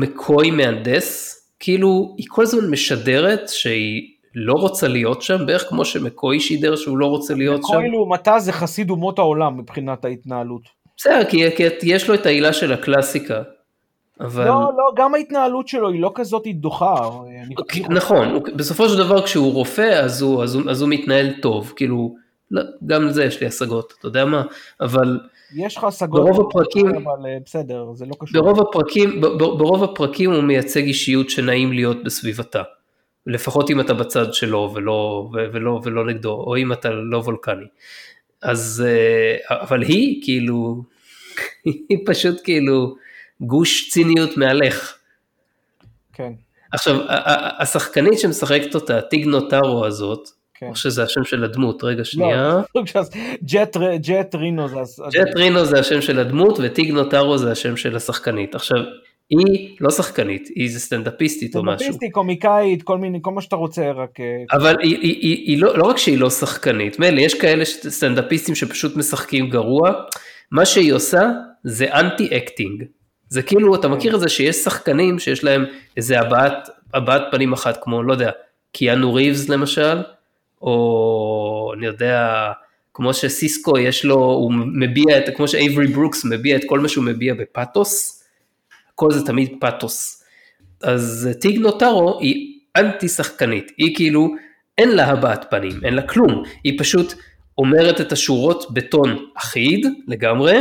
[0.00, 4.02] מקוי מהנדס, כאילו היא כל הזמן משדרת שהיא
[4.34, 7.78] לא רוצה להיות שם, בערך כמו שמקוי שידר שהוא לא רוצה להיות מקוי שם.
[7.78, 10.62] מקוי לעומתה זה חסיד אומות העולם מבחינת ההתנהלות.
[10.96, 13.42] בסדר, כי, כי יש לו את העילה של הקלאסיקה.
[14.20, 14.44] אבל...
[14.44, 17.10] לא, לא, גם ההתנהלות שלו היא לא כזאת דוחה.
[17.90, 21.72] נכון, הוא, בסופו של דבר כשהוא רופא אז הוא, אז הוא, אז הוא מתנהל טוב,
[21.76, 22.14] כאילו,
[22.50, 24.42] לא, גם לזה יש לי השגות, אתה יודע מה,
[24.80, 25.20] אבל...
[25.56, 28.42] יש לך השגות, ברוב הפרקים, אבל אה, בסדר, זה לא קשור.
[28.42, 32.62] ברוב הפרקים, ברוב הפרקים הוא מייצג אישיות שנעים להיות בסביבתה.
[33.26, 37.66] לפחות אם אתה בצד שלו ולא, ולא, ולא נגדו, או אם אתה לא וולקני.
[38.42, 40.82] אז, אה, אבל היא כאילו,
[41.88, 42.94] היא פשוט כאילו
[43.42, 44.96] גוש ציניות מהלך.
[46.12, 46.32] כן.
[46.72, 46.96] עכשיו,
[47.58, 50.66] השחקנית שמשחקת אותה, טיגנו טארו הזאת, כן.
[50.66, 52.60] או שזה השם של הדמות, רגע שנייה.
[52.74, 52.82] לא,
[54.00, 55.02] ג'ט רינו זה...
[55.12, 58.54] ג'ט רינו זה השם של הדמות וטיגנו טארו זה השם של השחקנית.
[58.54, 58.78] עכשיו,
[59.30, 61.78] היא לא שחקנית, היא איזה סטנדאפיסטית או משהו.
[61.78, 64.20] סטנדאפיסטית, קומיקאית, כל מיני, כל מה שאתה רוצה, רק...
[64.20, 67.64] אה, אבל היא, היא, היא, היא לא, לא רק שהיא לא שחקנית, מילא, יש כאלה
[67.64, 69.92] סטנדאפיסטים שפשוט משחקים גרוע,
[70.52, 71.30] מה שהיא עושה
[71.64, 72.84] זה anti acting.
[73.32, 75.64] זה כאילו, אתה מכיר את זה שיש שחקנים שיש להם
[75.96, 78.30] איזה הבעת, הבעת פנים אחת, כמו, לא יודע,
[78.72, 80.02] קיאנו ריבס למשל,
[80.62, 82.46] או אני יודע,
[82.94, 87.04] כמו שסיסקו יש לו, הוא מביע את, כמו שאייברי ברוקס מביע את כל מה שהוא
[87.04, 88.24] מביע בפאתוס,
[88.94, 90.24] הכל זה תמיד פאתוס.
[90.82, 94.28] אז טיג נוטרו היא אנטי שחקנית, היא כאילו,
[94.78, 97.14] אין לה הבעת פנים, אין לה כלום, היא פשוט
[97.58, 100.60] אומרת את השורות בטון אחיד לגמרי,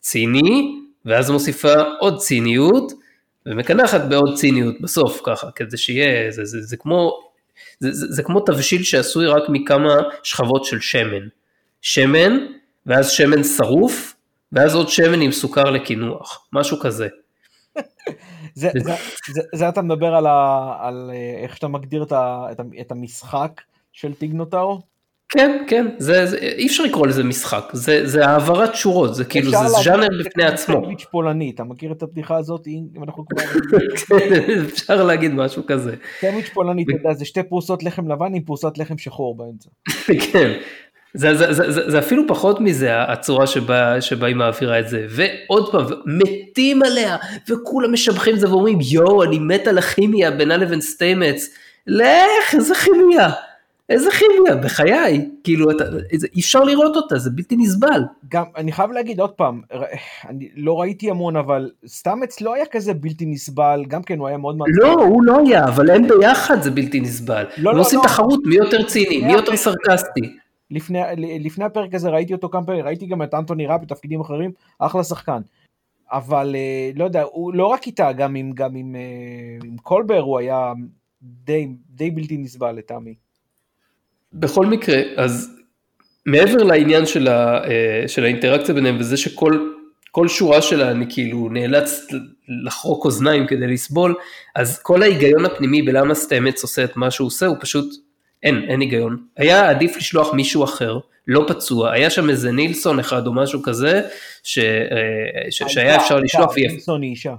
[0.00, 2.92] ציני, ואז מוסיפה עוד ציניות,
[3.46, 7.26] ומקנחת בעוד ציניות בסוף ככה, כדי שיהיה, זה, זה, זה, זה כמו
[7.80, 11.28] זה, זה, זה כמו תבשיל שעשוי רק מכמה שכבות של שמן.
[11.82, 12.32] שמן,
[12.86, 14.16] ואז שמן שרוף,
[14.52, 17.08] ואז עוד שמן עם סוכר לקינוח, משהו כזה.
[18.54, 18.92] זה, זה,
[19.34, 22.46] זה, זה אתה מדבר על, ה, על אה, איך שאתה מגדיר את, ה,
[22.80, 23.60] את המשחק
[23.92, 24.80] של טיגנוטאו?
[25.28, 29.50] כן, כן, זה, זה, אי אפשר לקרוא לזה משחק, זה, זה העברת שורות, זה כאילו,
[29.50, 30.74] זה ז'אנר בפני עצמו.
[30.74, 32.66] סנדוויץ' פולני, אתה מכיר את הבדיחה הזאת?
[32.66, 33.42] אם אנחנו כבר...
[34.08, 34.32] כן,
[34.72, 35.94] אפשר להגיד משהו כזה.
[36.20, 39.70] סנדוויץ' פולני, אתה יודע, זה שתי פרוסות לחם לבן עם פרוסת לחם שחור באמצע.
[40.32, 40.52] כן,
[41.14, 45.06] זה, זה, זה, זה, זה אפילו פחות מזה הצורה שבה, שבה היא מעבירה את זה,
[45.08, 47.16] ועוד פעם, מתים עליה,
[47.50, 51.54] וכולם משבחים את זה ואומרים, יואו, אני מת על הכימיה בינה לבין סטיימץ,
[51.86, 53.30] לך, איזה כימיה.
[53.88, 55.84] איזה כימיה, בחיי, כאילו, אתה,
[56.34, 58.02] אי אפשר לראות אותה, זה בלתי נסבל.
[58.28, 59.60] גם, אני חייב להגיד עוד פעם,
[60.28, 64.36] אני לא ראיתי המון, אבל סטאמץ לא היה כזה בלתי נסבל, גם כן הוא היה
[64.36, 64.68] מאוד מאוד...
[64.72, 67.44] לא, הוא לא היה, אבל הם ביחד זה בלתי נסבל.
[67.56, 67.80] לא, לא, לא.
[67.80, 70.36] עושים תחרות מי יותר ציני, מי יותר סרקסטי.
[70.70, 70.98] לפני,
[71.40, 75.04] לפני הפרק הזה ראיתי אותו כמה פעמים, ראיתי גם את אנטוני ראפ בתפקידים אחרים, אחלה
[75.04, 75.40] שחקן.
[76.12, 80.20] אבל אה, לא יודע, הוא לא רק איתה, גם עם, גם עם, אה, עם קולבר
[80.20, 80.72] הוא היה
[81.22, 83.14] די, די בלתי נסבל לטעמי.
[84.38, 85.50] בכל מקרה, אז
[86.26, 92.06] מעבר לעניין של, ה, אה, של האינטראקציה ביניהם וזה שכל שורה שלה אני כאילו נאלץ
[92.64, 94.14] לחרוק אוזניים כדי לסבול,
[94.54, 97.94] אז כל ההיגיון הפנימי בלמה סטמץ עושה את מה שהוא עושה הוא פשוט
[98.42, 99.16] אין, אין היגיון.
[99.36, 104.02] היה עדיף לשלוח מישהו אחר, לא פצוע, היה שם איזה נילסון אחד או משהו כזה,
[104.42, 106.54] ש, אה, ש, שהיה אפשר לשלוח.
[106.56, 107.34] נילסון היא אישה.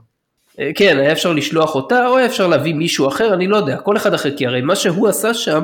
[0.59, 3.77] אה, כן, היה אפשר לשלוח אותה, או היה אפשר להביא מישהו אחר, אני לא יודע,
[3.77, 5.63] כל אחד אחר, כי הרי מה שהוא עשה שם,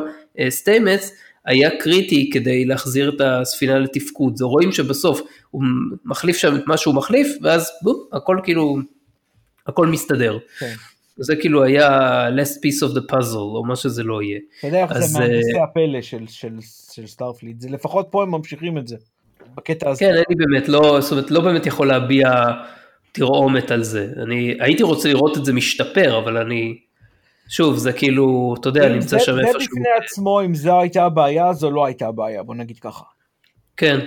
[0.49, 1.11] סטיימץ,
[1.45, 4.37] היה קריטי כדי להחזיר את הספינה לתפקוד.
[4.37, 5.63] זה רואים שבסוף הוא
[6.05, 8.77] מחליף שם את מה שהוא מחליף, ואז בום, הכל כאילו,
[9.67, 10.37] הכל מסתדר.
[10.59, 10.73] כן.
[11.17, 14.39] זה כאילו היה last piece of the puzzle, או מה שזה לא יהיה.
[14.59, 16.53] אתה יודע איך זה מהנדסי אה, הפלא של, של,
[16.93, 18.95] של סטארפליט, זה לפחות פה הם ממשיכים את זה,
[19.55, 19.99] בקטע הזה.
[19.99, 22.29] כן, אני באמת לא, זאת אומרת, לא באמת יכול להביע
[23.11, 24.07] תרעומת על זה.
[24.23, 26.77] אני הייתי רוצה לראות את זה משתפר, אבל אני,
[27.53, 29.59] שוב, זה כאילו, אתה יודע, נמצא שם איפשהו.
[29.59, 33.03] זה בפני עצמו, אם זו הייתה הבעיה, זו לא הייתה הבעיה, בוא נגיד ככה.
[33.77, 33.99] כן,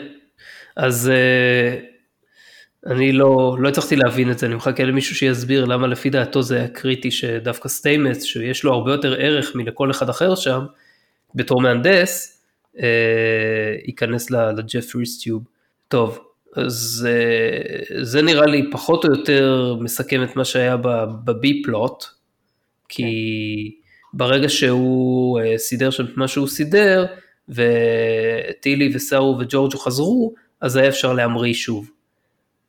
[0.77, 6.11] אז uh, אני לא, לא הצלחתי להבין את זה, אני מחכה למישהו שיסביר למה לפי
[6.11, 10.61] דעתו זה היה קריטי שדווקא סטיימץ, שיש לו הרבה יותר ערך מלכל אחד אחר שם,
[11.35, 12.43] בתור מהנדס,
[12.77, 12.81] uh,
[13.87, 15.45] ייכנס ל Jefferies tube.
[15.89, 16.19] טוב,
[16.57, 20.77] אז uh, זה נראה לי פחות או יותר מסכם את מה שהיה
[21.25, 22.16] ב B plot.
[22.89, 23.75] כי
[24.13, 27.07] ברגע שהוא אה, סידר שם את מה שהוא סידר,
[27.49, 31.91] וטילי וסארו וג'ורג'ו חזרו, אז היה אפשר להמריא שוב.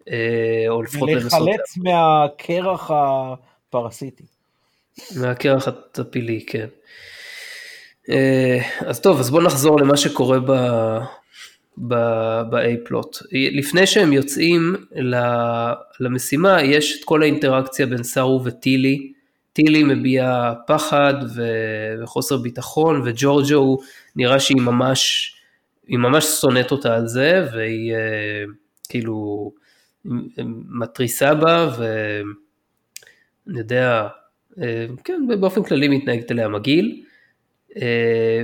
[0.10, 1.48] אה, או לפחות לנסות...
[1.48, 4.24] לחלץ מהקרח הפרסיטי.
[5.16, 6.68] מהקרח הטפילי, כן.
[8.10, 10.52] אה, אז טוב, אז בואו נחזור למה שקורה ב...
[11.78, 13.18] ב-A פלוט.
[13.32, 14.76] לפני שהם יוצאים
[16.00, 19.12] למשימה, יש את כל האינטראקציה בין סארו וטילי.
[19.58, 23.78] טילי מביע פחד וחוסר ביטחון, וג'ורג'ו
[24.16, 25.34] נראה שהיא ממש,
[25.88, 28.44] היא ממש שונאת אותה על זה, והיא אה,
[28.90, 29.52] כאילו
[30.80, 34.08] מתריסה בה, ואני יודע,
[34.62, 37.04] אה, כן, באופן כללי מתנהגת אליה מגעיל.
[37.82, 38.44] אה,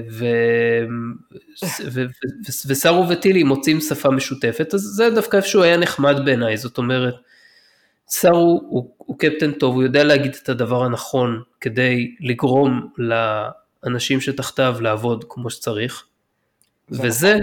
[2.68, 7.16] וסארו וטילי מוצאים שפה משותפת, אז זה דווקא איפשהו היה נחמד בעיניי, זאת אומרת,
[8.08, 14.76] סארו הוא, הוא קפטן טוב, הוא יודע להגיד את הדבר הנכון כדי לגרום לאנשים שתחתיו
[14.82, 16.06] לעבוד כמו שצריך,
[16.90, 17.38] וזה.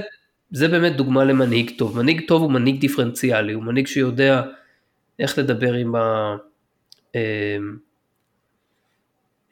[0.51, 1.99] זה באמת דוגמה למנהיג טוב.
[1.99, 4.42] מנהיג טוב הוא מנהיג דיפרנציאלי, הוא מנהיג שיודע
[5.18, 6.37] איך לדבר עם, ה,
[7.14, 7.57] אה,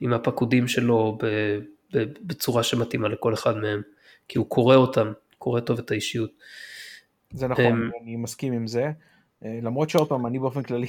[0.00, 1.18] עם הפקודים שלו
[2.22, 3.82] בצורה שמתאימה לכל אחד מהם,
[4.28, 6.30] כי הוא קורא אותם, קורא טוב את האישיות.
[7.32, 8.90] זה נכון, um, אני מסכים עם זה.
[9.44, 10.88] אה, למרות שעוד פעם, אני באופן כללי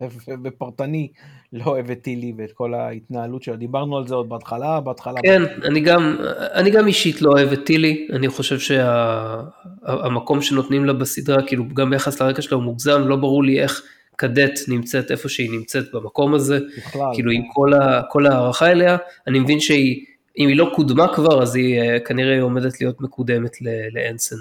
[0.44, 1.08] ופרטני
[1.52, 3.56] לא אוהב את טילי ואת כל ההתנהלות שלה.
[3.56, 5.20] דיברנו על זה עוד בהתחלה, בהתחלה.
[5.22, 5.66] כן, בהתחלה.
[5.66, 6.16] אני גם,
[6.54, 11.68] אני גם אישית לא אוהב את טילי, אני חושב שהמקום שה, שנותנים לה בסדרה, כאילו
[11.68, 13.82] גם ביחס לרקע שלה הוא מוגזם, לא ברור לי איך
[14.16, 18.96] קדט נמצאת איפה שהיא נמצאת במקום הזה, בכלל, כאילו עם כל, ה, כל הערכה אליה,
[19.26, 20.04] אני מבין שהיא
[20.38, 23.56] אם היא לא קודמה כבר, אז היא אה, כנראה עומדת להיות מקודמת
[23.92, 24.36] לאנסן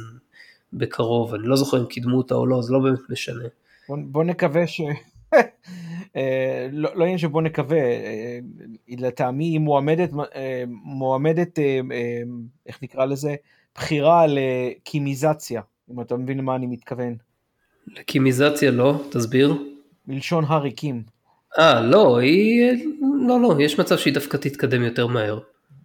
[0.74, 3.44] בקרוב, אני לא זוכר אם קידמו אותה או לא, זה לא באמת משנה.
[3.90, 4.82] בוא, בוא נקווה ש...
[6.16, 8.40] אה, לא, לא עניין שבוא נקווה, אה,
[8.88, 10.10] לטעמי היא מועמדת,
[10.68, 11.60] מועמדת,
[12.66, 13.36] איך נקרא לזה,
[13.76, 17.16] בחירה לקימיזציה, אם אתה מבין למה אני מתכוון.
[17.88, 19.54] לקימיזציה לא, תסביר.
[20.08, 21.04] מלשון הארי קים.
[21.60, 22.72] אה, לא, היא,
[23.28, 25.40] לא, לא, יש מצב שהיא דווקא תתקדם יותר מהר.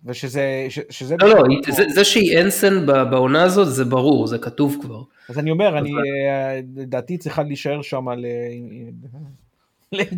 [0.06, 0.66] ושזה...
[0.68, 5.02] ש, שזה לא, לא, זה, זה שהיא אנסן בעונה הזאת זה ברור, זה כתוב כבר.
[5.28, 5.90] אז אני אומר, אני,
[6.30, 8.26] אה, לדעתי צריכה להישאר שם ל...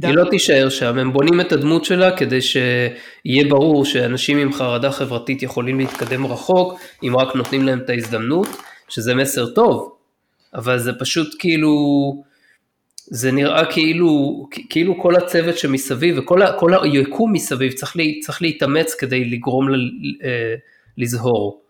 [0.02, 4.90] היא לא תישאר שם, הם בונים את הדמות שלה כדי שיהיה ברור שאנשים עם חרדה
[4.90, 8.48] חברתית יכולים להתקדם רחוק, אם רק נותנים להם את ההזדמנות,
[8.88, 9.92] שזה מסר טוב,
[10.54, 12.25] אבל זה פשוט כאילו...
[13.10, 14.08] זה נראה כאילו,
[14.70, 19.68] כאילו כל הצוות שמסביב וכל ה, כל היקום מסביב צריך, לי, צריך להתאמץ כדי לגרום
[19.68, 19.90] ל,
[20.24, 20.54] אה,
[20.98, 21.62] לזהור.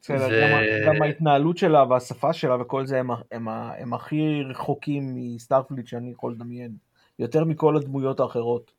[0.00, 0.40] בסדר, ו...
[0.42, 5.86] גם, גם ההתנהלות שלה והשפה שלה וכל זה הם, הם, הם, הם הכי רחוקים מסטארפליט
[5.86, 6.72] שאני יכול לדמיין,
[7.18, 8.72] יותר מכל הדמויות האחרות.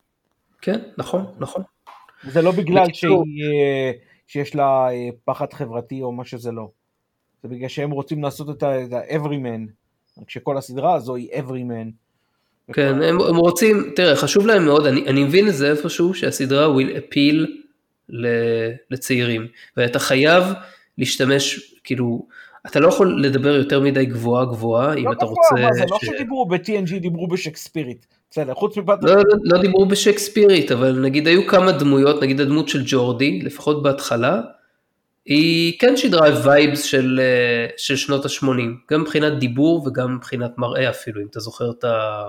[0.60, 1.62] כן, נכון, נכון.
[2.24, 3.24] זה לא בגלל בקיצור...
[3.24, 3.92] שהיא, אה,
[4.26, 6.68] שיש לה אה, פחד חברתי או מה שזה לא.
[7.42, 9.70] זה בגלל שהם רוצים לעשות את ה-everyman.
[10.26, 11.90] כשכל הסדרה הזו היא everyman.
[12.72, 16.66] כן, הם, הם רוצים, תראה, חשוב להם מאוד, אני, אני מבין את זה איפשהו, שהסדרה
[16.66, 17.46] will appeal
[18.90, 20.44] לצעירים, ואתה חייב
[20.98, 22.26] להשתמש, כאילו,
[22.66, 25.54] אתה לא יכול לדבר יותר מדי גבוהה גבוהה, אם לא אתה רוצה...
[25.54, 28.06] מה זה, לא שדיברו ב-TNG, דיברו בשקספירית.
[28.30, 28.98] בסדר, חוץ מפת...
[29.02, 33.82] לא, לא, לא דיברו בשקספירית, אבל נגיד היו כמה דמויות, נגיד הדמות של ג'ורדי, לפחות
[33.82, 34.40] בהתחלה,
[35.24, 38.46] היא כן שידרה וייבס של, אה, של שנות ה-80,
[38.90, 42.24] גם מבחינת דיבור וגם מבחינת מראה אפילו, אם אתה זוכר את, ה,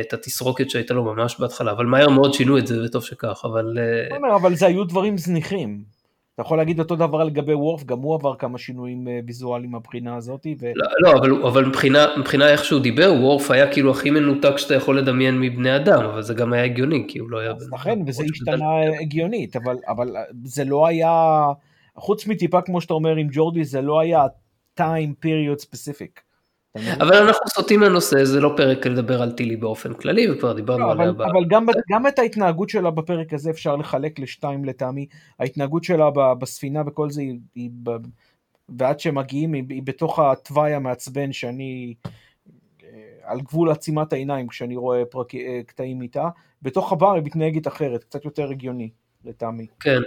[0.00, 3.78] את התסרוקת שהייתה לו ממש בהתחלה, אבל מהר מאוד שינו את זה וטוב שכך, אבל...
[3.78, 5.91] אה, אבל זה היו דברים זניחים.
[6.34, 10.16] אתה יכול להגיד אותו דבר לגבי וורף, גם הוא עבר כמה שינויים אה, ויזואליים מהבחינה
[10.16, 10.46] הזאת.
[10.60, 10.66] ו...
[10.74, 14.74] לא, לא, אבל, אבל מבחינה, מבחינה איך שהוא דיבר, וורף היה כאילו הכי מנותק שאתה
[14.74, 17.52] יכול לדמיין מבני אדם, אבל זה גם היה הגיוני, כי הוא לא היה...
[17.72, 18.66] לכן, וזה השתנה
[19.00, 21.42] הגיונית, אבל, אבל זה לא היה...
[21.96, 24.24] חוץ מטיפה כמו שאתה אומר עם ג'ורדי זה לא היה
[24.80, 26.31] time period specific.
[26.76, 30.92] אבל אנחנו סוטים לנושא, זה לא פרק לדבר על טילי באופן כללי, וכבר דיברנו לא,
[30.92, 31.10] עליה.
[31.10, 35.06] אבל, אבל גם, גם את ההתנהגות שלה בפרק הזה אפשר לחלק לשתיים לטעמי.
[35.38, 37.70] ההתנהגות שלה בספינה וכל זה, היא, היא,
[38.78, 41.94] ועד שמגיעים, היא, היא בתוך התוואי המעצבן שאני
[42.82, 42.88] אה,
[43.22, 46.28] על גבול עצימת העיניים כשאני רואה פרק, אה, קטעים איתה.
[46.62, 48.90] בתוך הבר היא מתנהגת אחרת, קצת יותר הגיוני
[49.24, 49.66] לטעמי.
[49.80, 50.00] כן,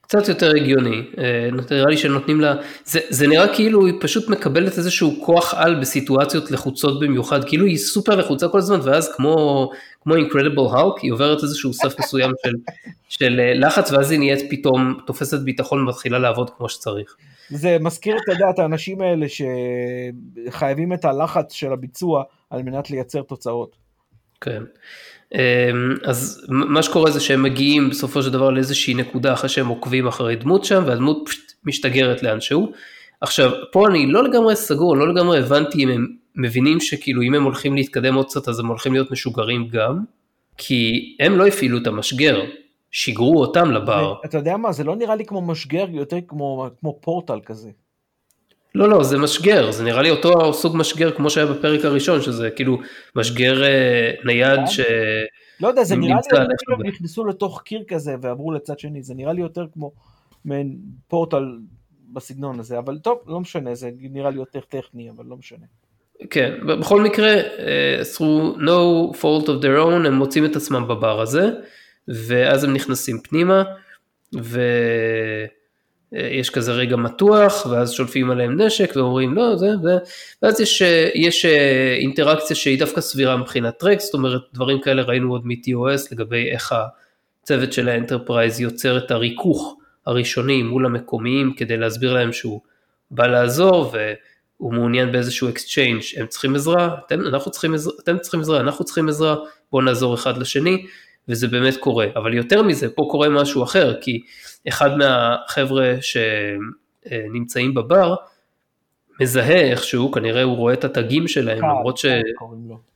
[0.00, 2.54] קצת יותר הגיוני, אה, נראה לי שנותנים לה,
[2.84, 7.78] זה, זה נראה כאילו היא פשוט מקבלת איזשהו כוח על בסיטואציות לחוצות במיוחד, כאילו היא
[7.78, 9.70] סופר לחוצה כל הזמן ואז כמו,
[10.02, 12.52] כמו אינקרדיבל האוק היא עוברת איזשהו סף מסוים של,
[13.18, 17.16] של אה, לחץ ואז היא נהיית פתאום תופסת ביטחון ומתחילה לעבוד כמו שצריך.
[17.50, 19.26] זה מזכיר את הדעת האנשים האלה
[20.48, 23.81] שחייבים את הלחץ של הביצוע על מנת לייצר תוצאות.
[24.42, 24.62] כן.
[25.34, 25.38] אמ,
[26.04, 30.36] אז מה שקורה זה שהם מגיעים בסופו של דבר לאיזושהי נקודה אחרי שהם עוקבים אחרי
[30.36, 31.30] דמות שם והדמות
[31.64, 32.72] משתגרת לאנשהו.
[33.20, 37.42] עכשיו פה אני לא לגמרי סגור, לא לגמרי הבנתי אם הם מבינים שכאילו אם הם
[37.42, 39.98] הולכים להתקדם עוד קצת אז הם הולכים להיות משוגרים גם,
[40.56, 42.44] כי הם לא הפעילו את המשגר,
[42.90, 44.14] שיגרו אותם לבר.
[44.24, 47.70] אתה יודע מה, זה לא נראה לי כמו משגר, יותר כמו, כמו פורטל כזה.
[48.74, 52.50] לא, לא, זה משגר, זה נראה לי אותו סוג משגר כמו שהיה בפרק הראשון, שזה
[52.50, 52.78] כאילו
[53.16, 54.80] משגר אה, נייד ש...
[55.60, 59.32] לא יודע, זה נראה לי כאילו נכנסו לתוך קיר כזה ועברו לצד שני, זה נראה
[59.32, 59.92] לי יותר כמו
[60.44, 60.76] מעין
[61.08, 61.58] פורטל
[62.12, 65.66] בסגנון הזה, אבל טוב, לא משנה, זה נראה לי יותר טכני, אבל לא משנה.
[66.30, 67.34] כן, בכל מקרה,
[68.16, 71.50] through no fault of their own, הם מוצאים את עצמם בבר הזה,
[72.08, 73.64] ואז הם נכנסים פנימה,
[76.12, 79.98] ויש כזה רגע מתוח, ואז שולפים עליהם נשק ואומרים לא, זה, זה,
[80.42, 80.82] ואז יש,
[81.14, 81.44] יש
[82.00, 86.74] אינטראקציה שהיא דווקא סבירה מבחינת טרקס, זאת אומרת, דברים כאלה ראינו עוד מ-TOS לגבי איך
[87.42, 92.60] הצוות של האנטרפרייז יוצר את הריכוך הראשוני מול המקומיים כדי להסביר להם שהוא
[93.10, 94.12] בא לעזור, ו...
[94.62, 98.84] הוא מעוניין באיזשהו exchange, הם צריכים עזרה, אתם, אנחנו צריכים עזרה, אתם צריכים עזרה, אנחנו
[98.84, 99.36] צריכים עזרה,
[99.72, 100.86] בואו נעזור אחד לשני,
[101.28, 102.06] וזה באמת קורה.
[102.16, 104.20] אבל יותר מזה, פה קורה משהו אחר, כי
[104.68, 108.14] אחד מהחבר'ה שנמצאים בבר,
[109.20, 112.06] מזהה איכשהו, כנראה הוא רואה את התגים שלהם, למרות ש...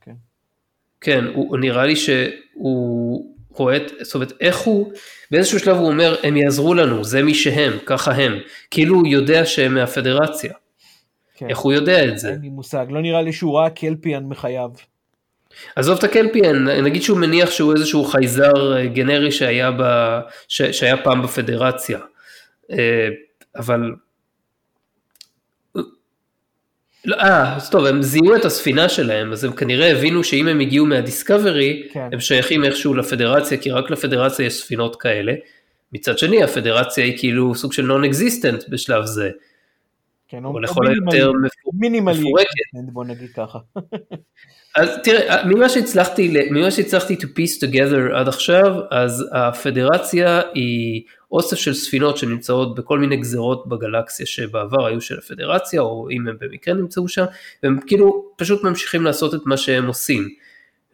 [0.01, 0.15] כן,
[1.01, 4.93] כן הוא, נראה לי שהוא רואה את, זאת אומרת, איך הוא,
[5.31, 8.39] באיזשהו שלב הוא אומר, הם יעזרו לנו, זה מי שהם, ככה הם,
[8.71, 10.53] כאילו הוא יודע שהם מהפדרציה.
[11.35, 11.49] כן.
[11.49, 12.29] איך הוא יודע את זה?
[12.29, 14.71] אין לי מושג, לא נראה לי שהוא ראה קלפיאן מחייו.
[15.77, 19.83] עזוב את הקלפיאן, נגיד שהוא מניח שהוא איזשהו חייזר אה, גנרי שהיה, ב,
[20.49, 21.99] ש, שהיה פעם בפדרציה,
[22.73, 23.09] אה,
[23.57, 23.93] אבל...
[27.05, 30.61] לא, אה, אז טוב, הם זיהו את הספינה שלהם, אז הם כנראה הבינו שאם הם
[30.61, 32.09] הגיעו מהדיסקאברי, כן.
[32.13, 35.33] הם שייכים איכשהו לפדרציה, כי רק לפדרציה יש ספינות כאלה.
[35.93, 39.31] מצד שני, הפדרציה היא כאילו סוג של non existent בשלב זה.
[40.29, 41.33] כן, או לכל היותר
[42.01, 42.49] מפורקת.
[42.93, 43.59] בוא נגיד ככה.
[44.77, 51.57] אז תראה, ממה שהצלחתי, ממה שהצלחתי to piece together עד עכשיו, אז הפדרציה היא אוסף
[51.57, 56.75] של ספינות שנמצאות בכל מיני גזרות בגלקסיה שבעבר היו של הפדרציה, או אם הם במקרה
[56.75, 57.25] נמצאו שם,
[57.63, 60.29] והם כאילו פשוט ממשיכים לעשות את מה שהם עושים,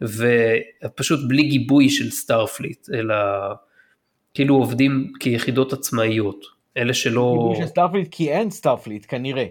[0.01, 3.15] ופשוט בלי גיבוי של Starfleet, אלא
[4.33, 6.45] כאילו עובדים כיחידות עצמאיות.
[6.77, 7.35] אלה שלא...
[7.37, 9.45] גיבוי של Starfleet כי אין Starfleet כנראה.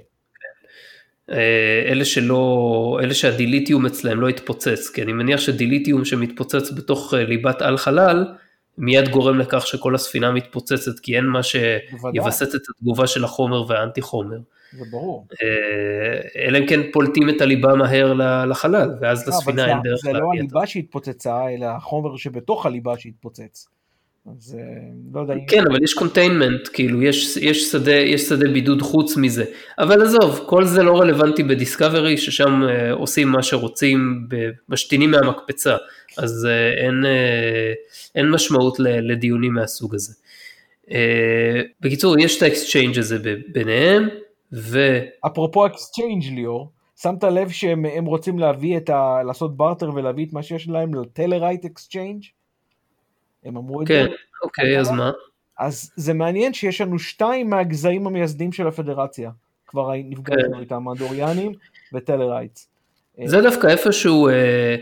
[1.33, 6.71] אה, אלה שלא, אלה שה dilithium אצלהם לא יתפוצץ, כי אני מניח ש dilithium שמתפוצץ
[6.71, 8.27] בתוך אה, ליבת על חלל,
[8.79, 14.03] מיד גורם לכך שכל הספינה מתפוצצת, כי אין מה שיווסת את התגובה של החומר והאנטי
[14.03, 14.39] חומר.
[14.79, 15.27] זה ברור.
[15.43, 18.13] אה, אלא אם כן פולטים את הליבה מהר
[18.45, 20.11] לחלל, ואז לספינה אין דרך זה.
[20.13, 23.69] זה לא הליבה שהתפוצצה, אלא החומר שבתוך הליבה שהתפוצץ.
[24.27, 24.65] אז אה,
[25.15, 25.35] לא יודע.
[25.49, 29.45] כן, אבל יש containment, כאילו, יש, יש, שדה, יש שדה בידוד חוץ מזה.
[29.79, 34.29] אבל עזוב, כל זה לא רלוונטי ב Discovery, ששם אה, עושים מה שרוצים,
[34.69, 35.77] משתינים מהמקפצה,
[36.19, 37.73] אז אה, אין, אה,
[38.15, 40.13] אין משמעות ל, לדיונים מהסוג הזה.
[40.91, 43.19] אה, בקיצור, יש את ה exchange הזה
[43.53, 44.09] ביניהם,
[44.53, 44.99] ו...
[45.27, 46.71] אפרופו exchange ליאור,
[47.03, 49.23] שמת לב שהם רוצים להביא את ה...
[49.27, 52.23] לעשות בארטר ולהביא את מה שיש להם ל Tellarite exchange?
[53.45, 54.09] הם אמרו את כן, זה.
[54.09, 55.11] כן, אוקיי, אז מה?
[55.59, 59.31] אז זה מעניין שיש לנו שתיים מהגזעים המייסדים של הפדרציה.
[59.73, 60.61] כבר נפגשנו כן.
[60.61, 61.53] איתם, האנדוריאנים
[61.93, 62.69] ו Tellarites.
[63.25, 64.77] זה דווקא איפשהו, אה,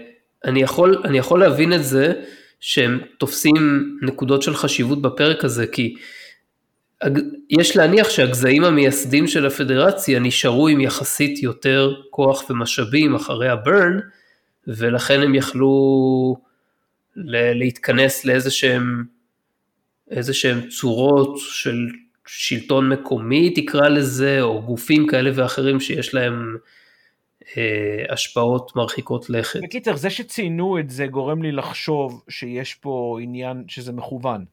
[0.44, 2.12] אני יכול, אני יכול להבין את זה
[2.60, 5.94] שהם תופסים נקודות של חשיבות בפרק הזה, כי
[7.50, 13.98] יש להניח שהגזעים המייסדים של הפדרציה נשארו עם יחסית יותר כוח ומשאבים אחרי הברן,
[14.66, 16.36] ולכן הם יכלו
[17.16, 19.04] להתכנס לאיזה שהם,
[20.10, 21.86] איזה שהם צורות של
[22.26, 26.56] שלטון מקומי תקרא לזה, או גופים כאלה ואחרים שיש להם
[27.56, 29.60] אה, השפעות מרחיקות לכת.
[29.62, 34.44] בקיצר, זה שציינו את זה גורם לי לחשוב שיש פה עניין שזה מכוון.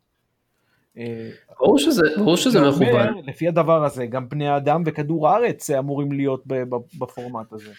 [0.98, 1.30] אה,
[1.60, 3.08] ברור שזה, ברור שזה מכוון.
[3.28, 6.44] לפי הדבר הזה, גם בני האדם וכדור הארץ אמורים להיות
[7.00, 7.72] בפורמט הזה.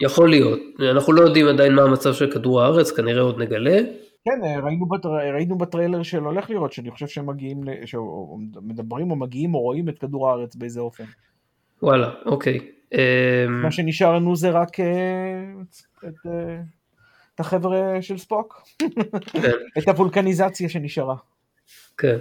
[0.00, 0.60] יכול להיות.
[0.90, 3.80] אנחנו לא יודעים עדיין מה המצב של כדור הארץ, כנראה עוד נגלה.
[4.24, 5.08] כן, ראינו, בטר...
[5.08, 9.98] ראינו בטריילר של הולך לראות, שאני חושב שהם מגיעים, שמדברים או מגיעים או רואים את
[9.98, 11.04] כדור הארץ באיזה אופן.
[11.82, 12.58] וואלה, אוקיי.
[12.92, 12.98] אמ,
[13.62, 14.86] מה שנשאר לנו זה רק אה,
[16.08, 16.60] את, אה,
[17.34, 18.62] את החבר'ה של ספוק.
[19.26, 19.50] כן.
[19.78, 21.16] את הוולקניזציה שנשארה.
[21.98, 22.18] כן.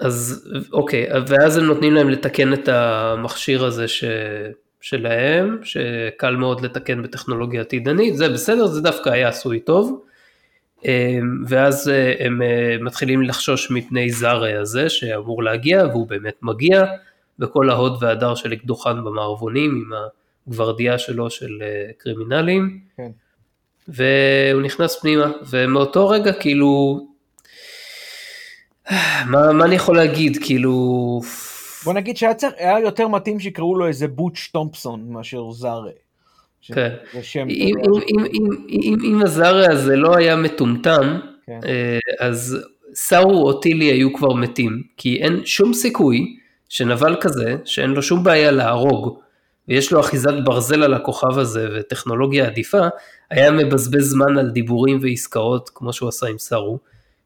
[0.00, 4.04] אז אוקיי, ואז הם נותנים להם לתקן את המכשיר הזה ש...
[4.80, 10.04] שלהם, שקל מאוד לתקן בטכנולוגיה עתידנית, זה בסדר, זה דווקא היה עשוי טוב.
[10.84, 16.84] אמ, ואז אה, הם אה, מתחילים לחשוש מפני זארה הזה שאמור להגיע והוא באמת מגיע
[17.38, 19.90] וכל ההוד והדר של אקדוחן במערבונים עם
[20.46, 23.10] הגוורדיה שלו של אה, קרימינלים, כן.
[23.88, 27.00] והוא נכנס פנימה, ומאותו רגע כאילו,
[29.26, 30.72] מה, מה אני יכול להגיד, כאילו,
[31.84, 35.90] בוא נגיד שהיה יותר מתאים שיקראו לו איזה בוטש תומפסון מאשר זארה.
[36.62, 36.94] כן.
[37.34, 37.74] אם, אם,
[38.08, 41.60] אם, אם, אם, אם הזארה הזה לא היה מטומטם, כן.
[41.64, 46.36] אה, אז סארו או טילי היו כבר מתים, כי אין שום סיכוי
[46.68, 49.18] שנבל כזה, שאין לו שום בעיה להרוג,
[49.68, 52.88] ויש לו אחיזת ברזל על הכוכב הזה וטכנולוגיה עדיפה,
[53.30, 56.78] היה מבזבז זמן על דיבורים ועסקאות כמו שהוא עשה עם סארו,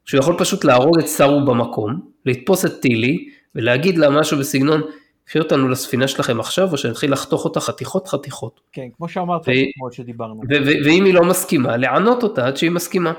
[0.05, 4.81] שהוא יכול פשוט להרוג את סארו במקום, לתפוס את טילי ולהגיד לה משהו בסגנון,
[5.25, 8.61] קחי אותנו לספינה שלכם עכשיו או שנתחיל לחתוך אותה חתיכות חתיכות.
[8.71, 9.45] כן, כמו שאמרת,
[9.75, 10.41] כמו שדיברנו.
[10.85, 13.13] ואם היא לא מסכימה, לענות אותה עד שהיא מסכימה.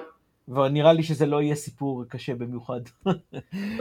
[0.48, 2.80] ונראה לי שזה לא יהיה סיפור קשה במיוחד.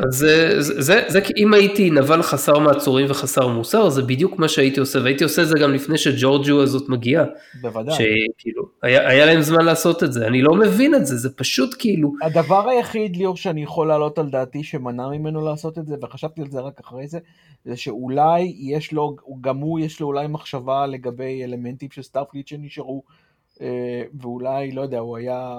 [0.06, 4.40] אז זה, זה, זה, זה כי אם הייתי נבל חסר מעצורים וחסר מוסר, זה בדיוק
[4.40, 7.24] מה שהייתי עושה, והייתי עושה את זה גם לפני שג'ורג'ו הזאת מגיעה,
[7.62, 7.94] בוודאי.
[7.94, 11.76] שכאילו, היה, היה להם זמן לעשות את זה, אני לא מבין את זה, זה פשוט
[11.80, 16.42] כאילו, הדבר היחיד, ליאור, שאני יכול להעלות על דעתי שמנע ממנו לעשות את זה, וחשבתי
[16.42, 17.20] על זה רק אחרי זה,
[17.66, 23.04] זה שאולי יש לו, גם הוא יש לו אולי מחשבה לגבי אלמנטים של Starfleet שנשארו,
[23.62, 25.56] אה, ואולי, לא יודע, הוא היה,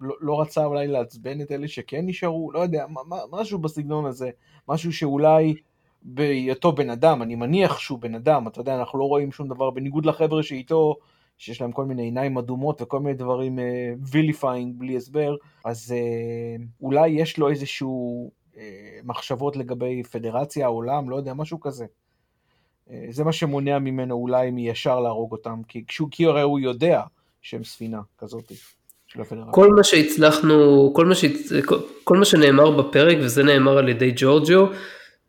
[0.00, 4.30] לא, לא רצה אולי לעצבן את אלה שכן נשארו, לא יודע, מה- משהו בסגנון הזה,
[4.68, 5.54] משהו שאולי
[6.02, 9.70] בהיותו בן אדם, אני מניח שהוא בן אדם, אתה יודע, אנחנו לא רואים שום דבר,
[9.70, 10.96] בניגוד לחבר'ה שאיתו,
[11.38, 13.58] שיש להם כל מיני עיניים אדומות וכל מיני דברים
[14.10, 21.16] vilifying בלי הסבר, אז אה, אולי יש לו איזשהו אה, מחשבות לגבי פדרציה, העולם, לא
[21.16, 21.86] יודע, משהו כזה.
[22.90, 27.02] אה, זה מה שמונע ממנו אולי מישר להרוג אותם, כי, כי הרי הוא יודע
[27.42, 28.52] שהם ספינה כזאת.
[29.50, 31.52] כל מה שהצלחנו, כל מה, שהצ...
[32.04, 34.68] כל, מה שנאמר בפרק, וזה נאמר על ידי ג'ורג'ו,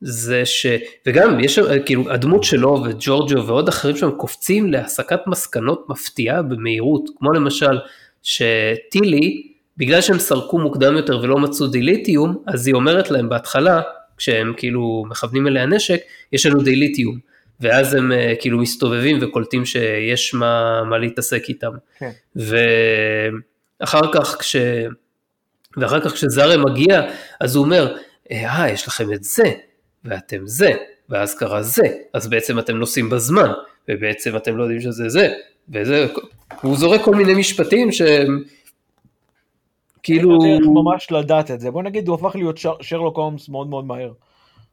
[0.02, 0.66] זה ש...
[1.08, 7.32] וגם יש כאילו, הדמות שלו וג'ורג'ו ועוד אחרים שם קופצים להסקת מסקנות מפתיעה במהירות, כמו
[7.32, 7.80] למשל,
[8.24, 13.82] שטילי, בגלל שהם סרקו מוקדם יותר ולא מצאו דיליטיום, אז היא אומרת להם בהתחלה,
[14.18, 16.00] כשהם כאילו מכוונים אליה נשק,
[16.34, 17.32] יש לנו דיליטיום.
[17.62, 21.72] ואז הם אה, כאילו מסתובבים וקולטים שיש מה, מה להתעסק איתם.
[22.00, 22.12] כן.
[23.82, 24.56] ואחר כך כש...
[25.78, 27.02] ואחר כך כשזארה מגיע,
[27.40, 27.96] אז הוא אומר,
[28.32, 29.52] אה, יש לכם את זה,
[30.06, 30.72] ואתם זה,
[31.10, 33.52] ואז קרה זה, אז בעצם אתם נוסעים בזמן,
[33.90, 35.34] ובעצם אתם לא יודעים שזה זה,
[35.70, 36.08] וזה,
[36.62, 38.44] הוא זורק כל מיני משפטים שהם,
[40.04, 41.72] כאילו, אין דרך ממש לדעת את זה.
[41.72, 44.12] בוא נגיד, הוא הפך להיות שר, שרלוק הולמס מאוד מאוד מהר.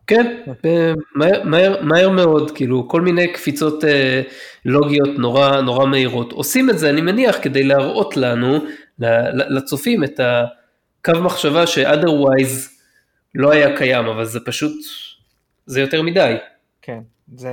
[0.07, 4.23] כן, אה, מהר, מהר, מהר מאוד, כאילו, כל מיני קפיצות אה,
[4.65, 6.33] לוגיות נורא, נורא מהירות.
[6.33, 8.59] עושים את זה, אני מניח, כדי להראות לנו,
[9.49, 12.69] לצופים, את הקו מחשבה ש-otherwise
[13.35, 14.73] לא היה קיים, אבל זה פשוט,
[15.67, 16.37] זה יותר מדי.
[16.83, 16.99] כן,
[17.37, 17.51] זה,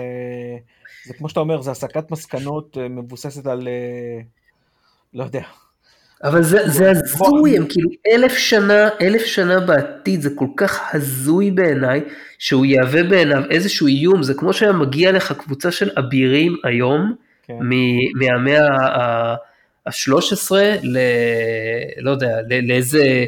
[1.05, 4.21] זה כמו שאתה אומר, זה הסקת מסקנות אה, מבוססת על, אה,
[5.13, 5.43] לא יודע,
[6.23, 11.51] אבל זה, זה הזוי, הם כאילו אלף שנה, אלף שנה בעתיד, זה כל כך הזוי
[11.51, 12.01] בעיניי,
[12.39, 17.53] שהוא יהווה בעיניו איזשהו איום, זה כמו שהיה מגיע לך קבוצה של אבירים היום, כן.
[17.61, 19.35] מ- מהמאה
[19.85, 20.51] ה-13
[20.83, 20.97] ל...
[21.97, 23.25] לא יודע, לאיזה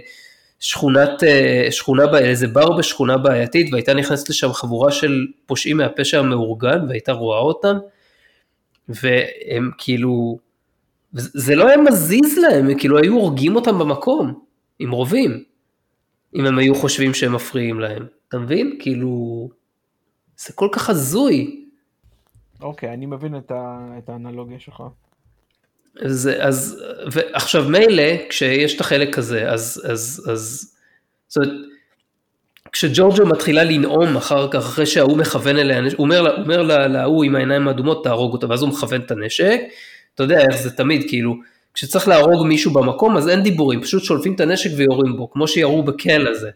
[0.60, 6.86] שכונת, אה, שכונה, איזה בר בשכונה בעייתית, והייתה נכנסת לשם חבורה של פושעים מהפשע המאורגן,
[6.90, 7.78] והייתה רואה אותם,
[8.90, 10.40] והם כאילו,
[11.14, 14.40] זה לא היה מזיז להם, הם כאילו היו הורגים אותם במקום,
[14.80, 15.44] עם רובים,
[16.36, 18.78] אם הם היו חושבים שהם מפריעים להם, אתה מבין?
[18.80, 19.50] כאילו,
[20.38, 21.66] זה כל כך הזוי.
[22.62, 24.84] אוקיי, אני מבין את, ה, את האנלוגיה שלך.
[26.06, 30.74] אז, אז ועכשיו מילא כשיש את החלק הזה אז אז אז
[31.28, 31.60] זאת אומרת,
[32.72, 37.24] כשג'ורג'ו מתחילה לנאום אחר כך אחרי שההוא מכוון אליה הוא אומר לה- אומר לה- להוא
[37.24, 39.60] עם העיניים האדומות תהרוג אותה ואז הוא מכוון את הנשק
[40.16, 41.36] אתה יודע איך זה תמיד כאילו
[41.74, 45.84] כשצריך להרוג מישהו במקום אז אין דיבורים פשוט שולפים את הנשק ויורים בו כמו שירו
[45.84, 46.50] בקל הזה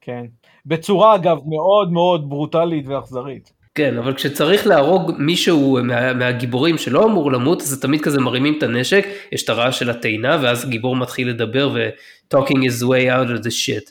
[0.00, 0.24] כן.
[0.66, 3.52] בצורה, אגב, מאוד מאוד ברוטלית ואכזרית.
[3.76, 8.62] כן, אבל כשצריך להרוג מישהו מה, מהגיבורים שלא אמור למות, אז תמיד כזה מרימים את
[8.62, 13.42] הנשק, יש את הרעש של הטעינה, ואז גיבור מתחיל לדבר ו-talking his way out of
[13.42, 13.90] the shit.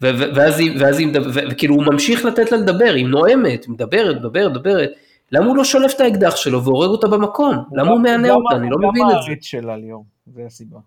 [0.00, 1.08] ואז היא, ואז היא
[1.50, 4.90] וכאילו הוא ממשיך לתת לה לדבר, היא נואמת, מדברת, מדברת, מדברת.
[5.32, 7.56] למה הוא לא שולף את האקדח שלו והורג אותה במקום?
[7.72, 8.56] למה הוא מענה גם- אותה?
[8.56, 9.14] אני לא הוא גם מבין את זה.
[9.14, 10.04] מעריץ שלה, ליאור,
[10.34, 10.78] זה הסיבה.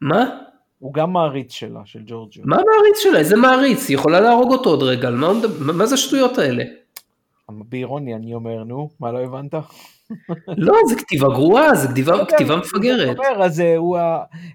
[0.00, 0.24] מה?
[0.78, 2.42] הוא גם מעריץ שלה, של ג'ורג'יו.
[2.46, 3.18] מה מעריץ שלה?
[3.18, 3.88] איזה מעריץ?
[3.88, 5.32] היא יכולה להרוג אותו עוד רגע, הוא מה
[5.72, 6.64] מה זה השטויות האלה?
[7.50, 9.54] באירוניה אני אומר, נו, מה לא הבנת?
[10.48, 13.16] לא, זה כתיבה גרועה, זה כתיבה, כתיבה מפגרת.
[13.18, 13.98] אומר, אז אה, הוא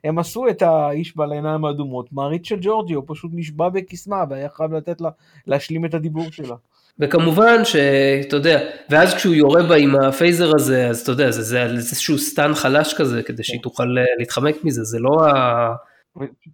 [0.03, 4.49] הם עשו את האיש בעל העיניים האדומות, מעריץ של ג'ורג'י, הוא פשוט נשבע בקסמה והיה
[4.49, 5.09] חייב לתת לה
[5.47, 6.55] להשלים את הדיבור שלה.
[6.99, 11.67] וכמובן שאתה יודע, ואז כשהוא יורה בה עם הפייזר הזה, אז אתה יודע, זה, זה,
[11.67, 15.73] זה איזשהו סטן חלש כזה, כדי שהיא תוכל אה, להתחמק מזה, זה לא ה...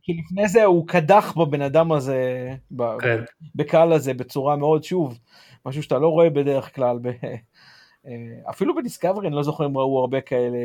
[0.01, 2.49] כי לפני זה הוא קדח בבן אדם הזה,
[2.99, 3.19] כן.
[3.55, 5.17] בקהל הזה, בצורה מאוד, שוב,
[5.67, 6.99] משהו שאתה לא רואה בדרך כלל.
[7.01, 7.07] ב...
[8.07, 8.13] אה,
[8.49, 10.57] אפילו בדיסקאברי אני לא זוכר אם ראו הרבה כאלה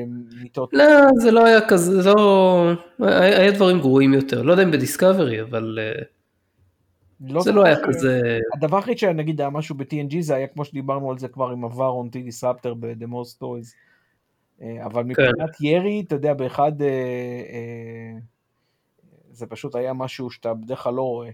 [0.43, 0.71] מיטות.
[0.73, 0.85] לא,
[1.17, 2.71] זה לא היה כזה, לא...
[2.99, 5.79] היה דברים גרועים יותר, לא יודע אם בדיסקאברי, אבל...
[5.83, 6.03] אה,
[7.21, 8.39] לא זה לא היה כזה...
[8.57, 12.09] הדבר הכי שנגיד היה משהו ב-TNG זה היה כמו שדיברנו על זה כבר עם on
[12.13, 13.75] T Disruptor ב-The Most Toys.
[14.63, 15.09] אה, אבל כן.
[15.09, 15.65] מבחינת כן.
[15.65, 16.73] ירי, אתה יודע, באחד...
[19.31, 21.31] זה פשוט היה משהו שאתה בדרך כלל לא רואה.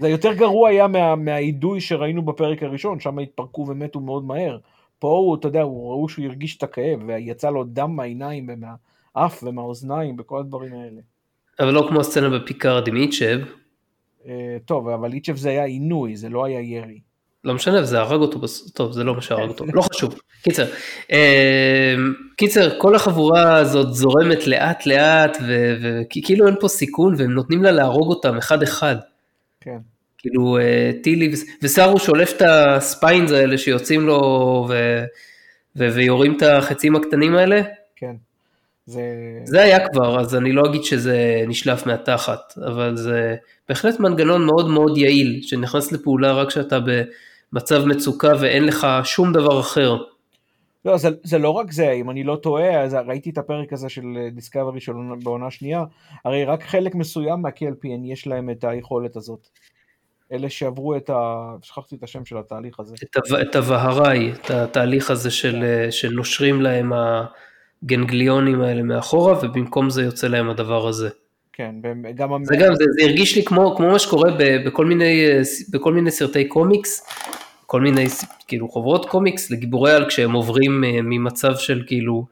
[0.00, 4.58] זה יותר גרוע היה מה, מהאידוי שראינו בפרק הראשון, שם התפרקו ומתו מאוד מהר.
[4.98, 9.42] פה הוא, אתה יודע, הוא ראו שהוא הרגיש את הכאב, ויצא לו דם מהעיניים ומהאף
[9.42, 11.00] ומהאוזניים וכל הדברים האלה.
[11.60, 13.40] אבל לא כמו הסצנה ב Picard עם איצ'ב.
[14.26, 17.00] אה, טוב, אבל איצ'ב זה היה עינוי, זה לא היה ירי.
[17.44, 18.40] לא משנה, זה הרג אותו,
[18.74, 20.20] טוב, זה לא מה שהרג אותו, לא חשוב.
[20.42, 20.64] קיצר,
[21.12, 21.94] אה,
[22.36, 25.36] קיצר, כל החבורה הזאת זורמת לאט לאט,
[25.82, 28.96] וכאילו אין פה סיכון, והם נותנים לה להרוג אותם אחד אחד.
[29.60, 29.78] כן.
[30.20, 34.20] כאילו אה, טילי, וסארו שולף את ה spines האלה שיוצאים לו
[34.68, 35.04] ו,
[35.76, 37.62] ו, ויורים את החצים הקטנים האלה.
[37.96, 38.14] כן.
[38.86, 39.02] זה...
[39.44, 43.36] זה היה כבר, אז אני לא אגיד שזה נשלף מהתחת, אבל זה
[43.68, 46.78] בהחלט מנגנון מאוד מאוד יעיל, שנכנס לפעולה רק כשאתה
[47.52, 49.96] במצב מצוקה ואין לך שום דבר אחר.
[50.84, 53.88] לא, זה, זה לא רק זה, אם אני לא טועה, אז ראיתי את הפרק הזה
[53.88, 54.92] של דיסקאברי של
[55.22, 55.84] בעונה שנייה,
[56.24, 59.48] הרי רק חלק מסוים מה-KLPN יש להם את היכולת הזאת.
[60.32, 61.52] אלה שעברו את ה...
[61.62, 62.94] שכחתי את השם של התהליך הזה.
[63.42, 65.90] את, הוהראי, את התהליך הזה של, כן.
[65.90, 66.92] שנושרים להם
[67.82, 71.08] הגנגליונים האלה מאחורה, ובמקום זה יוצא להם הדבר הזה.
[71.52, 71.74] כן,
[72.14, 72.44] גם...
[72.44, 75.26] זה גם, זה, זה הרגיש לי כמו, כמו מה שקורה ב, בכל, מיני,
[75.70, 77.06] בכל מיני סרטי קומיקס,
[77.66, 78.06] כל מיני
[78.48, 82.26] כאילו חוברות קומיקס לגיבורי על כשהם עוברים אה, ממצב של כאילו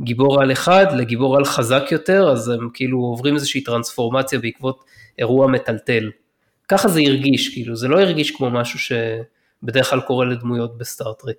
[0.00, 4.84] גיבור על אחד לגיבור על חזק יותר, אז הם כאילו עוברים איזושהי טרנספורמציה בעקבות
[5.18, 6.10] אירוע מטלטל.
[6.68, 11.07] ככה זה הרגיש, כאילו, זה לא הרגיש כמו משהו שבדרך כלל קורה לדמויות ב Star
[11.07, 11.36] Trek.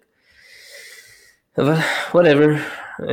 [1.57, 1.73] אבל
[2.13, 2.47] whatever,
[3.01, 3.05] uh,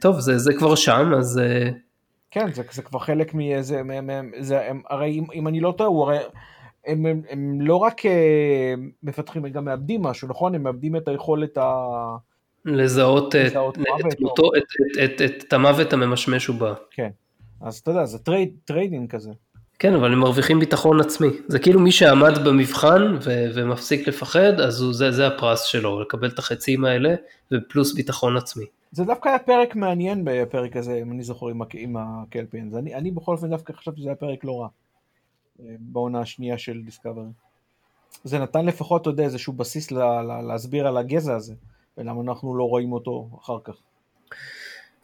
[0.00, 1.40] טוב, זה, זה כבר שם, אז...
[1.40, 1.74] Uh...
[2.30, 3.82] כן, זה, זה כבר חלק מאיזה,
[4.40, 6.18] זה, הם, הרי אם, אם אני לא טועה, הוא הרי,
[6.86, 8.08] הם, הם, הם לא רק uh,
[9.02, 10.54] מפתחים, הם גם מאבדים משהו, נכון?
[10.54, 11.84] הם מאבדים את היכולת ה...
[12.64, 13.82] לזהות, לזהות את,
[14.12, 14.62] את, מותו, את,
[15.04, 16.74] את, את, את המוות הממשמש ובא.
[16.90, 17.08] כן,
[17.60, 19.30] אז אתה יודע, זה trade, trading כזה.
[19.82, 21.28] כן, אבל הם מרוויחים ביטחון עצמי.
[21.48, 26.28] זה כאילו מי שעמד במבחן ו- ומפסיק לפחד, אז הוא, זה, זה הפרס שלו, לקבל
[26.28, 27.14] את החצים האלה,
[27.52, 28.64] ופלוס ביטחון עצמי.
[28.92, 32.74] זה דווקא היה פרק מעניין בפרק הזה, אם אני זוכר, עם, עם ה Kelpiens.
[32.74, 34.68] אני, אני בכל אופן דווקא חשבתי שזה היה פרק לא רע,
[35.60, 37.28] אה, בעונה השנייה של Discovery.
[38.24, 41.54] זה נתן לפחות, אתה יודע, איזשהו בסיס לה, לה, להסביר על הגזע הזה,
[41.98, 43.74] ולמה אנחנו לא רואים אותו אחר כך.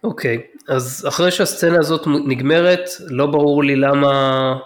[0.05, 4.59] אוקיי, okay, אז אחרי שהסצנה הזאת נגמרת, לא ברור לי למה,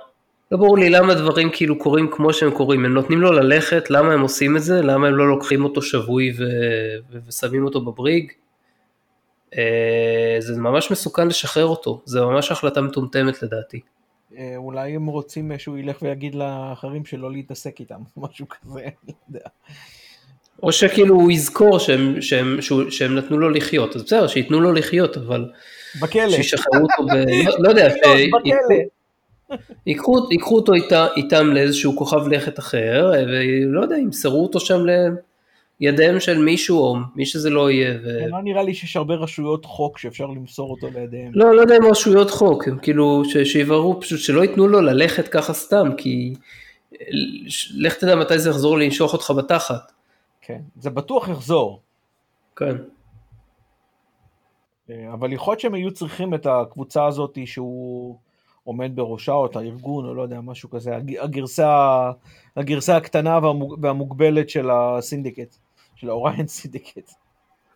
[0.52, 4.12] לא ברור לי למה דברים כאילו קורים כמו שהם קורים, הם נותנים לו ללכת, למה
[4.12, 6.44] הם עושים את זה, למה הם לא לוקחים אותו שבוי ו...
[7.28, 8.32] ושמים אותו בבריג,
[9.56, 13.80] אה, זה ממש מסוכן לשחרר אותו, זה ממש החלטה מטומטמת לדעתי.
[14.36, 19.48] אה, אולי הם רוצים שהוא ילך ויגיד לאחרים שלא להתעסק איתם, משהו כזה, אני יודע.
[20.62, 24.72] או שכאילו הוא יזכור שהם, שהם, שהם, שהם נתנו לו לחיות, אז בסדר, שייתנו לו
[24.72, 25.44] לחיות, אבל...
[26.00, 26.30] בכלא.
[26.30, 27.16] שישחררו אותו ב...
[27.46, 27.88] לא, לא יודע,
[29.86, 34.84] ייקחו, ייקחו אותו איתה, איתם לאיזשהו כוכב לכת אחר, ולא יודע, ימסרו אותו שם
[35.80, 37.94] לידיהם של מישהו או מי שזה לא יהיה.
[38.04, 38.30] ו...
[38.30, 41.32] לא נראה לי שיש הרבה רשויות חוק שאפשר למסור אותו לידיהם.
[41.34, 45.52] לא, לא יודע אם רשויות חוק, הם כאילו, שיבררו פשוט, שלא ייתנו לו ללכת ככה
[45.52, 46.34] סתם, כי
[47.76, 49.92] לך תדע מתי זה יחזור לנשוך אותך בתחת.
[50.42, 51.80] כן, זה בטוח יחזור.
[52.56, 52.76] כן.
[54.90, 58.16] אה, אבל יכול להיות שהם היו צריכים את הקבוצה הזאת שהוא
[58.64, 62.10] עומד בראשה, או את הארגון, או לא יודע, משהו כזה, הגרסה,
[62.56, 63.38] הגרסה הקטנה
[63.80, 65.56] והמוגבלת של הסינדיקט,
[65.94, 67.10] של ה Orion Syndicate.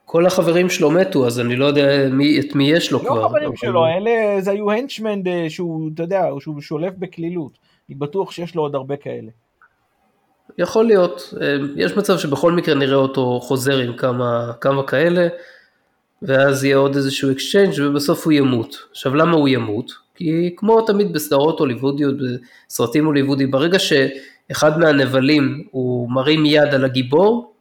[0.04, 3.22] כל החברים שלו מתו, אז אני לא יודע מי, את מי יש לו לא כבר.
[3.22, 7.58] לא חברים שלו, אלה, זה היו henchmen אה, שהוא, אתה יודע, שהוא שולף בקלילות.
[7.88, 9.30] אני בטוח שיש לו עוד הרבה כאלה.
[10.58, 15.28] יכול להיות, אה, יש מצב שבכל מקרה נראה אותו חוזר עם כמה, כמה כאלה,
[16.22, 18.76] ואז יהיה עוד איזשהו exchange ובסוף הוא ימות.
[18.90, 19.92] עכשיו למה הוא ימות?
[20.14, 22.14] כי כמו תמיד בסדרות הוליוודיות,
[22.68, 27.52] בסרטים הוליוודיים, ברגע שאחד מהנבלים הוא מרים יד על הגיבור,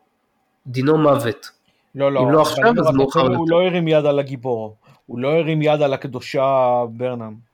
[0.68, 1.50] דינו מוות.
[1.96, 3.36] לא, לא, אם לא עכשיו אז מאוחר יותר.
[3.36, 4.76] הוא לא הרים יד על הגיבור,
[5.06, 7.45] הוא לא הרים יד על הקדושה ברנם.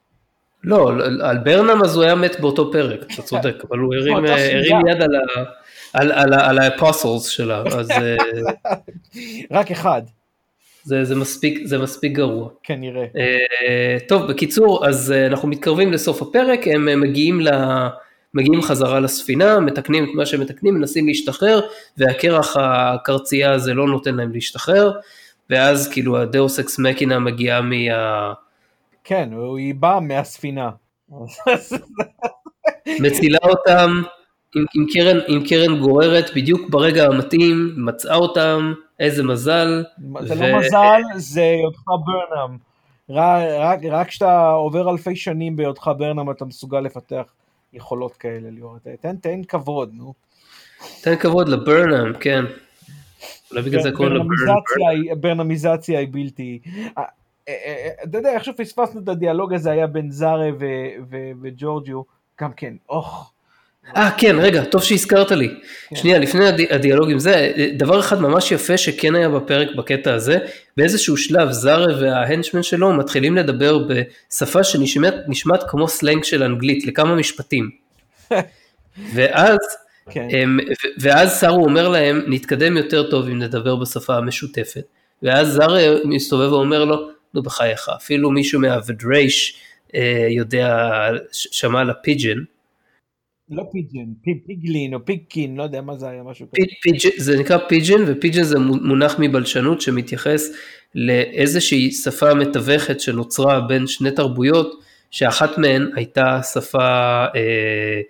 [0.63, 0.91] לא,
[1.21, 4.25] על ברנם אז הוא היה מת באותו פרק, אתה צודק, אבל הוא הרים
[4.87, 5.01] יד
[6.31, 7.89] על האפוסלס שלה, אז...
[9.51, 10.01] רק אחד.
[10.83, 12.49] זה, זה, מספיק, זה מספיק גרוע.
[12.63, 13.05] כנראה.
[13.05, 17.49] Uh, טוב, בקיצור, אז uh, אנחנו מתקרבים לסוף הפרק, הם uh, מגיעים, ל,
[18.33, 21.61] מגיעים חזרה לספינה, מתקנים את מה שהם מתקנים, מנסים להשתחרר,
[21.97, 24.91] והקרח הקרצייה הזה לא נותן להם להשתחרר,
[25.49, 28.33] ואז כאילו הדאוס אקס מקינה מגיעה מה...
[29.03, 30.69] כן, היא באה מהספינה.
[33.01, 34.01] מצילה אותם
[34.55, 39.83] עם, עם, קרן, עם קרן גוררת בדיוק ברגע המתאים, מצאה אותם, איזה מזל.
[40.19, 40.41] זה ו...
[40.41, 42.57] לא מזל, זה היותך ברנאם.
[43.91, 47.23] רק כשאתה עובר אלפי שנים בהיותך ברנאם אתה מסוגל לפתח
[47.73, 48.77] יכולות כאלה, ליאור.
[49.01, 50.13] תן, תן כבוד, נו.
[51.01, 52.45] תן כבוד לברנאם, כן.
[53.51, 55.21] אולי בגלל זה קוראים לברנאם.
[55.21, 56.59] ברנאמיזציה היא בלתי...
[57.47, 60.49] אה, אה, אה, אתה יודע, איך שפספסנו את הדיאלוג הזה היה בין זארה
[61.41, 62.01] וג'ורג'יו,
[62.41, 63.33] גם כן, אוח.
[63.95, 65.49] אה כן רגע טוב שהזכרת לי
[65.89, 65.95] כן.
[65.95, 70.37] שנייה לפני הדי, הדיאלוג עם זה דבר אחד ממש יפה שכן היה בפרק בקטע הזה
[70.77, 77.69] באיזשהו שלב זארה וההנצ'מן שלו מתחילים לדבר בשפה שנשמעת כמו סלנג של אנגלית לכמה משפטים
[79.15, 79.57] ואז
[80.09, 80.27] כן.
[80.31, 80.59] הם,
[80.99, 84.83] ואז סארו אומר להם נתקדם יותר טוב אם נדבר בשפה המשותפת
[85.23, 89.55] ואז זארה מסתובב ואומר לו נו בחייך אפילו מישהו מה V'draysh
[89.95, 90.87] אה, יודע
[91.31, 92.37] שמע על ה pidgin
[93.51, 97.07] לא pidgin, פיגלין או פיגקין, לא יודע מה זה היה, משהו כזה.
[97.17, 100.49] זה נקרא pidgin, ו pidgin זה מונח מבלשנות שמתייחס
[100.95, 108.01] לאיזושהי שפה מתווכת שנוצרה בין שני תרבויות, שאחת מהן הייתה שפה, אה,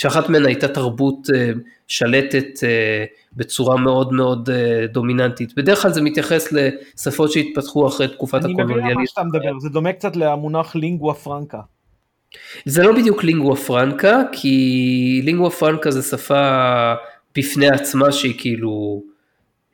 [0.00, 1.50] שאחת מהן הייתה תרבות אה,
[1.88, 4.50] שלטת אה, בצורה מאוד מאוד
[4.92, 5.54] דומיננטית.
[5.56, 8.72] בדרך כלל זה מתייחס לשפות שהתפתחו אחרי תקופת הקולוניאליזם.
[8.72, 11.60] אני מבין על מה שאתה מדבר, זה דומה קצת למונח לינגואה פרנקה.
[12.64, 16.92] זה לא בדיוק לינגואה פרנקה, כי לינגואה פרנקה זה שפה
[17.38, 19.02] בפני עצמה שהיא כאילו,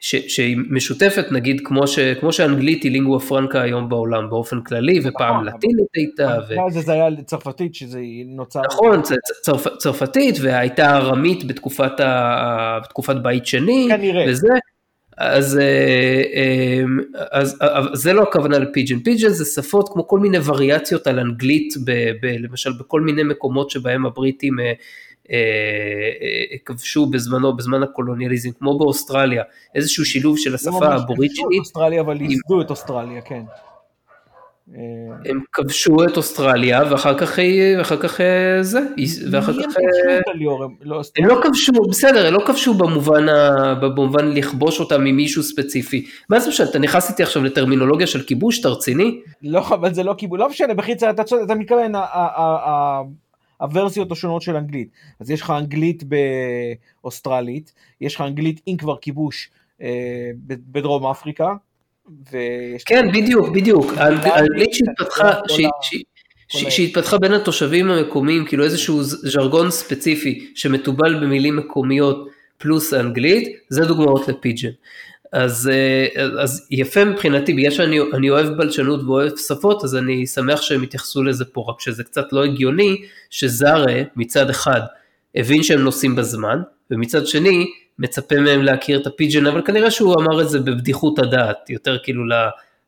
[0.00, 4.98] ש, שהיא משותפת נגיד כמו, ש, כמו שאנגלית היא לינגואה פרנקה היום בעולם באופן כללי,
[4.98, 6.38] נכון, ופעם לטינית הייתה.
[6.48, 6.80] ו...
[6.80, 8.60] זה, היה צרפתית שזה נוצר.
[8.66, 9.00] נכון,
[9.42, 13.88] צרפ, צרפתית והייתה ארמית בתקופת, ה, בתקופת בית שני.
[13.90, 14.24] כנראה.
[14.28, 14.48] וזה,
[15.16, 16.82] אז, אה, אה,
[17.30, 21.74] אז, אז זה לא הכוונה לפיג'ן, פיג'ן זה שפות כמו כל מיני וריאציות על אנגלית,
[21.84, 21.90] ב,
[22.22, 24.72] ב, למשל בכל מיני מקומות שבהם הבריטים אה,
[26.64, 29.42] כבשו בזמנו, בזמן הקולוניאליזם, כמו באוסטרליה,
[29.74, 31.60] איזשהו שילוב של השפה לא האבוריג'ינית.
[31.60, 33.42] אוסטרליה, אבל ייסדו את אוסטרליה, כן.
[35.24, 37.38] הם כבשו את אוסטרליה ואחר כך
[38.60, 38.80] זה
[39.30, 39.74] ואחר כך
[41.18, 43.26] הם לא כבשו בסדר הם לא כבשו במובן
[43.80, 48.60] במובן לכבוש אותם ממישהו ספציפי מה זה משנה אתה נכנס איתי עכשיו לטרמינולוגיה של כיבוש
[48.60, 49.20] אתה רציני?
[49.42, 51.92] לא אבל זה לא כיבוש לא משנה בחיצה אתה צודק אתה מתכוון
[53.60, 54.88] הוורסיות השונות של אנגלית
[55.20, 56.02] אז יש לך אנגלית
[57.02, 59.50] באוסטרלית יש לך אנגלית עם כבר כיבוש
[59.82, 61.54] אה, בדרום אפריקה
[62.86, 63.92] כן, בדיוק, בדיוק.
[63.96, 65.30] האנגלית שהתפתחה,
[66.48, 72.28] שהתפתחה בין התושבים המקומיים, כאילו איזשהו ז'רגון ספציפי שמתובל במילים מקומיות
[72.58, 74.68] פלוס האנגלית, זה דוגמאות לפיג'ן.
[75.36, 80.82] אז, אה, אז יפה מבחינתי, בגלל שאני אוהב בלשנות ואוהב שפות, אז אני שמח שהם
[80.82, 82.96] התייחסו לזה פה, רק שזה קצת לא הגיוני
[83.30, 84.80] שזארה מצד אחד
[85.34, 87.66] הבין שהם נוסעים בזמן, ומצד שני
[87.98, 92.24] מצפה מהם להכיר את הפיג'ן, אבל כנראה שהוא אמר את זה בבדיחות הדעת, יותר כאילו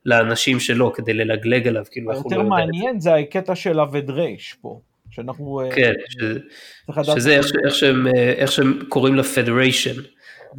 [0.07, 2.45] לאנשים שלו, כדי ללגלג עליו, כאילו איך הוא לא יודע.
[2.45, 4.81] יותר מעניין זה הקטע של אבד רייש פה,
[5.11, 5.61] שאנחנו...
[5.61, 5.93] אה, כן.
[7.03, 10.01] שזה איך, איך, שהם, אה, איך שהם קוראים לפדריישן.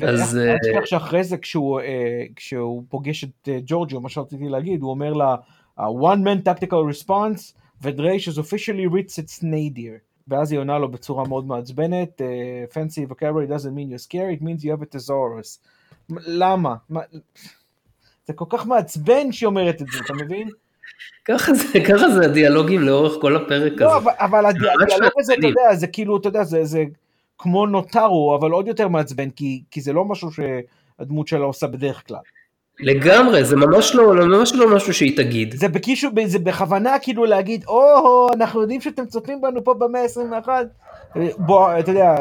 [0.07, 0.37] אז...
[0.37, 5.13] אל תשכח שאחרי זה כשהוא, אה, כשהוא פוגש את ג'ורג'ו, מה שרציתי להגיד, הוא אומר
[5.13, 5.35] לה,
[5.79, 9.99] one man tactical response, ודרייש is officially reached its nadir.
[10.27, 12.21] ואז היא עונה לו בצורה מאוד מעצבנת,
[12.71, 15.59] fancy vocabulary doesn't mean you're scared, it means you have a thesaurus.
[16.09, 16.75] למה?
[16.89, 17.01] מה...
[18.27, 20.49] זה כל כך מעצבן שהיא אומרת את זה, אתה מבין?
[21.25, 23.85] ככה זה, ככה זה הדיאלוגים לאורך כל הפרק לא, הזה.
[23.85, 26.83] לא, אבל, אבל הדיאלוג הזה, אתה יודע, זה כאילו, אתה יודע, זה, זה
[27.39, 32.07] כמו נוטרו, אבל עוד יותר מעצבן, כי, כי זה לא משהו שהדמות שלה עושה בדרך
[32.07, 32.19] כלל.
[32.79, 35.53] לגמרי, זה ממש לא, ממש לא משהו שהיא תגיד.
[35.53, 40.49] זה, בקישו, זה בכוונה כאילו להגיד, או, אנחנו יודעים שאתם צופים בנו פה במאה ה-21,
[41.37, 42.15] בוא, אתה יודע,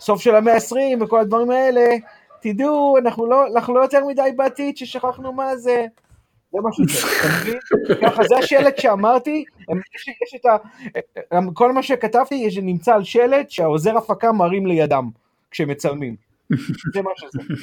[0.00, 1.96] סוף של המאה ה-20 וכל הדברים האלה,
[2.40, 5.86] תדעו, אנחנו לא, אנחנו לא יותר מדי בעתיד ששכחנו מה זה.
[6.52, 7.58] זה מה שזה, אתה מבין?
[8.02, 9.44] ככה, זה השלט שאמרתי,
[9.94, 11.38] יש, יש את ה...
[11.54, 15.08] כל מה שכתבתי יש, נמצא על שלט שהעוזר הפקה מרים לידם
[15.50, 16.16] כשהם מצלמים.
[16.94, 17.54] זה מה שזה.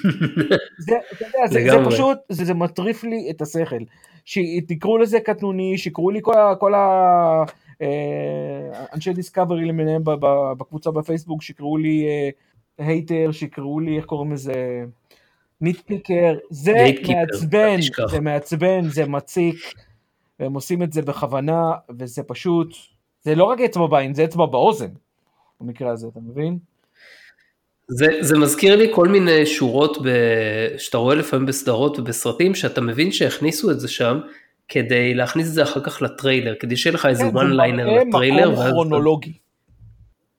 [0.80, 3.84] זה, אתה יודע, זה, זה פשוט, זה, זה מטריף לי את השכל.
[4.26, 7.44] שתקראו לזה קטנוני, שיקראו לי כל, כל אה,
[8.94, 10.02] אנשי Discovery למיניהם
[10.58, 12.06] בקבוצה בפייסבוק שיקראו לי
[12.78, 14.86] hater, שיקראו לי, איך קוראים לזה?
[15.62, 16.74] nitpicker, זה
[17.08, 17.78] מעצבן,
[18.10, 19.56] זה מעצבן, זה מציק,
[20.40, 22.76] והם עושים את זה בכוונה, וזה פשוט,
[23.22, 24.90] זה לא רק אצבע בעין, זה אצבע באוזן,
[25.62, 26.58] במקרה הזה, אתה מבין?
[27.88, 30.10] זה, זה מזכיר לי כל מיני שורות ב,
[30.78, 34.20] שאתה רואה לפעמים בסדרות ובסרטים, שאתה מבין שהכניסו את זה שם,
[34.68, 38.56] כדי להכניס את זה אחר כך לטריילר, כדי שיהיה לך איזה one liner לטריילר.
[38.56, 39.34] זה מקום כרונולוגי,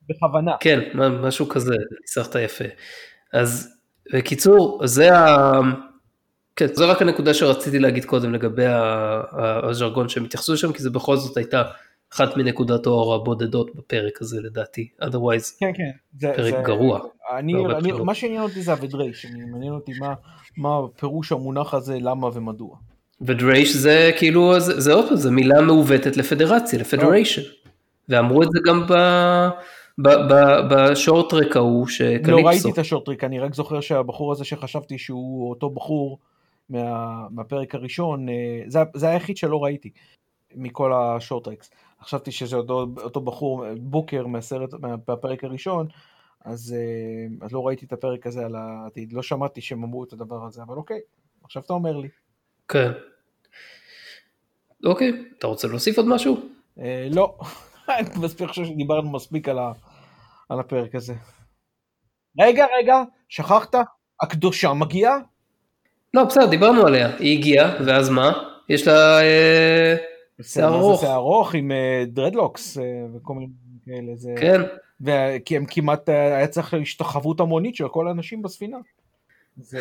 [0.09, 0.51] בכוונה.
[0.59, 0.79] כן,
[1.21, 2.65] משהו כזה, ניסחת יפה.
[3.33, 3.76] אז
[4.13, 5.59] בקיצור, זה ה...
[6.55, 8.65] כן, זו רק הנקודה שרציתי להגיד קודם לגבי
[9.63, 11.63] הז'רגון שהם התייחסו לשם, כי זה בכל זאת הייתה
[12.13, 16.99] אחת מנקודת האור הבודדות בפרק הזה לדעתי, otherwise כן, כן, זה, פרק זה, גרוע.
[17.37, 20.13] אני, אני, מה שעניין אותי זה הוודרייש, מעניין אותי מה,
[20.57, 22.75] מה פירוש המונח הזה, למה ומדוע.
[23.21, 27.41] ודרייש זה כאילו, זה, זה עוד פעם, זה מילה מעוותת לפדרציה, לפדריישן.
[28.09, 28.93] ואמרו את זה גם ב...
[29.99, 32.31] בשורטרק ההוא שקליפסו.
[32.31, 36.19] לא ראיתי את השורטרק, אני רק זוכר שהבחור הזה שחשבתי שהוא אותו בחור
[36.69, 39.89] מה, מהפרק הראשון, אה, זה, זה היחיד שלא ראיתי
[40.55, 41.69] מכל השורטרקס.
[42.01, 45.87] חשבתי שזה אותו, אותו בחור, בוקר מהסרט, מהפרק הראשון,
[46.45, 50.13] אז, אה, אז לא ראיתי את הפרק הזה על העתיד, לא שמעתי שהם אמרו את
[50.13, 50.99] הדבר הזה, אבל אוקיי,
[51.43, 52.07] עכשיו אתה אומר לי.
[52.67, 52.91] כן.
[54.85, 56.37] אוקיי, אתה רוצה להוסיף עוד משהו?
[56.79, 57.37] אה, לא,
[57.99, 59.71] אני מספיק חושב שדיברנו מספיק על, ה,
[60.49, 61.13] על הפרק הזה.
[62.39, 63.75] רגע, רגע, שכחת?
[64.21, 65.17] הקדושה מגיעה?
[66.13, 67.15] לא, בסדר, דיברנו עליה.
[67.17, 68.31] היא הגיעה, ואז מה?
[68.69, 69.95] יש לה אה,
[70.41, 70.99] שיער ארוך.
[70.99, 72.83] שיער ארוך עם אה, דרדלוקס אה,
[73.15, 73.47] וכל מיני
[73.85, 74.15] כאלה.
[74.15, 74.35] זה...
[74.37, 74.61] כן.
[75.45, 78.77] כי הם כמעט, אה, היה צריך השתחוות המונית של כל האנשים בספינה.
[79.57, 79.79] זה...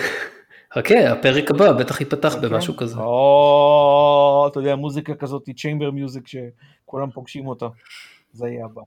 [0.75, 2.39] חכה, הפרק הבא בטח ייפתח okay.
[2.39, 2.99] במשהו כזה.
[2.99, 7.67] או, אתה יודע, מוזיקה כזאת, צ'יימבר מיוזיק שכולם פוגשים אותה.
[8.33, 8.83] זה יהיה הבא.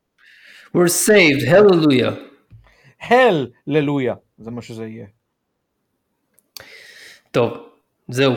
[0.75, 2.11] We're saved, הללויה.
[3.01, 5.05] הללויה, זה מה שזה יהיה.
[7.31, 7.69] טוב,
[8.07, 8.33] זהו.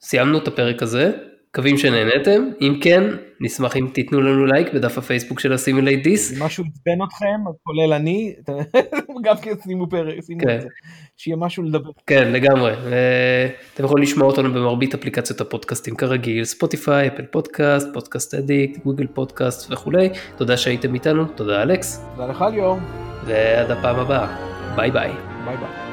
[0.00, 1.33] סיימנו את הפרק הזה.
[1.54, 3.04] מקווים שנהנתם, אם כן,
[3.40, 6.32] נשמח אם תיתנו לנו לייק בדף הפייסבוק של ה Simulate This.
[6.32, 8.34] אם משהו עצבן אתכם, כולל אני,
[9.24, 10.60] גם כן שימו פרק, שימו את כן.
[10.60, 10.68] זה,
[11.16, 11.90] שיהיה משהו לדבר.
[12.06, 12.72] כן, לגמרי.
[13.74, 19.72] אתם יכולים לשמוע אותנו במרבית אפליקציות הפודקאסטים כרגיל, ספוטיפיי, Apple Podcast, Podcast Addict, Google Podcast
[19.72, 20.08] וכולי.
[20.36, 22.04] תודה שהייתם איתנו, תודה אלכס.
[22.16, 22.78] תודה לך ליאור.
[23.24, 24.36] ועד הפעם הבאה,
[24.76, 25.12] ביי ביי.
[25.44, 25.83] ביי ביי.